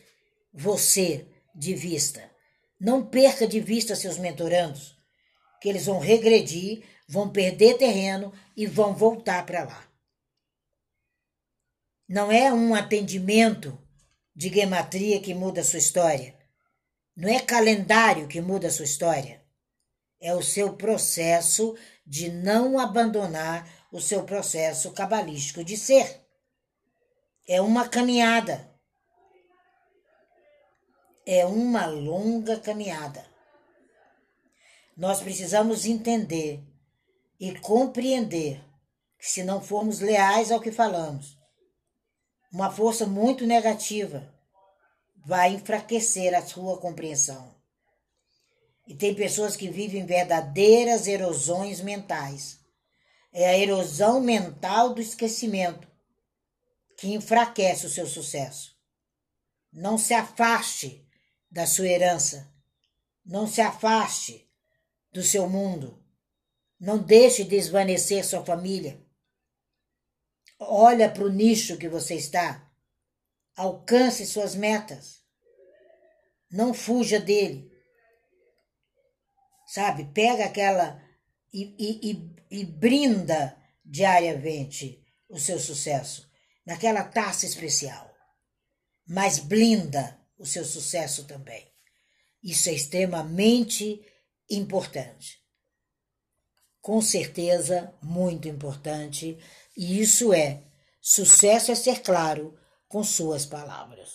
você 0.53 1.27
de 1.53 1.75
vista. 1.75 2.23
Não 2.79 3.05
perca 3.05 3.45
de 3.45 3.59
vista 3.59 3.97
seus 3.97 4.17
mentorandos, 4.17 4.94
que 5.65 5.69
eles 5.69 5.85
vão 5.87 5.99
regredir, 5.99 6.83
vão 7.07 7.29
perder 7.29 7.77
terreno 7.77 8.31
e 8.55 8.67
vão 8.67 8.93
voltar 8.93 9.45
para 9.45 9.63
lá. 9.63 9.87
Não 12.07 12.31
é 12.31 12.53
um 12.53 12.75
atendimento 12.75 13.77
de 14.35 14.49
gematria 14.49 15.19
que 15.19 15.33
muda 15.33 15.61
a 15.61 15.63
sua 15.63 15.79
história. 15.79 16.37
Não 17.15 17.29
é 17.29 17.39
calendário 17.39 18.27
que 18.27 18.39
muda 18.41 18.67
a 18.67 18.71
sua 18.71 18.85
história 18.85 19.45
é 20.25 20.33
o 20.33 20.41
seu 20.41 20.73
processo 20.73 21.77
de 22.05 22.31
não 22.31 22.79
abandonar 22.79 23.69
o 23.91 24.01
seu 24.01 24.23
processo 24.23 24.91
cabalístico 24.91 25.63
de 25.63 25.77
ser. 25.77 26.21
É 27.47 27.61
uma 27.61 27.87
caminhada. 27.87 28.67
É 31.27 31.45
uma 31.45 31.85
longa 31.85 32.59
caminhada. 32.59 33.23
Nós 34.95 35.19
precisamos 35.21 35.85
entender 35.85 36.63
e 37.37 37.53
compreender 37.59 38.63
que, 39.19 39.29
se 39.29 39.43
não 39.43 39.61
formos 39.61 39.99
leais 39.99 40.51
ao 40.51 40.61
que 40.61 40.71
falamos, 40.71 41.37
uma 42.51 42.71
força 42.71 43.05
muito 43.05 43.45
negativa 43.45 44.33
vai 45.25 45.53
enfraquecer 45.53 46.33
a 46.33 46.45
sua 46.45 46.77
compreensão. 46.79 47.53
E 48.87 48.95
tem 48.95 49.13
pessoas 49.13 49.57
que 49.57 49.67
vivem 49.67 50.05
verdadeiras 50.05 51.07
erosões 51.07 51.81
mentais. 51.81 52.59
É 53.33 53.49
a 53.49 53.57
erosão 53.57 54.21
mental 54.21 54.93
do 54.93 55.01
esquecimento 55.01 55.87
que 56.97 57.13
enfraquece 57.13 57.85
o 57.85 57.89
seu 57.89 58.07
sucesso. 58.07 58.77
Não 59.73 59.97
se 59.97 60.13
afaste 60.13 61.05
da 61.51 61.65
sua 61.65 61.87
herança. 61.87 62.49
Não 63.25 63.45
se 63.47 63.59
afaste 63.59 64.44
do 65.15 65.23
seu 65.23 65.49
mundo. 65.49 65.97
Não 66.77 66.97
deixe 66.97 67.45
desvanecer 67.45 68.25
sua 68.25 68.43
família. 68.43 69.01
Olha 70.59 71.09
para 71.09 71.23
o 71.23 71.31
nicho 71.31 71.77
que 71.77 71.87
você 71.87 72.15
está. 72.15 72.69
Alcance 73.55 74.25
suas 74.25 74.55
metas. 74.55 75.21
Não 76.51 76.73
fuja 76.73 77.17
dele. 77.17 77.71
Sabe? 79.65 80.03
Pega 80.13 80.43
aquela 80.43 81.01
e, 81.53 81.73
e, 81.79 82.11
e, 82.11 82.59
e 82.59 82.65
brinda 82.65 83.57
diariamente 83.85 85.01
o 85.29 85.39
seu 85.39 85.57
sucesso 85.57 86.29
naquela 86.65 87.05
taça 87.05 87.45
especial. 87.45 88.13
Mas 89.07 89.39
blinda 89.39 90.19
o 90.37 90.45
seu 90.45 90.65
sucesso 90.65 91.23
também. 91.23 91.65
Isso 92.43 92.67
é 92.67 92.73
extremamente 92.73 94.01
importante. 94.49 95.43
Com 96.81 97.01
certeza, 97.01 97.93
muito 98.01 98.47
importante. 98.47 99.37
E 99.75 99.99
isso 99.99 100.33
é: 100.33 100.63
sucesso 101.01 101.71
é 101.71 101.75
ser 101.75 102.01
claro 102.01 102.57
com 102.87 103.03
suas 103.03 103.45
palavras. 103.45 104.09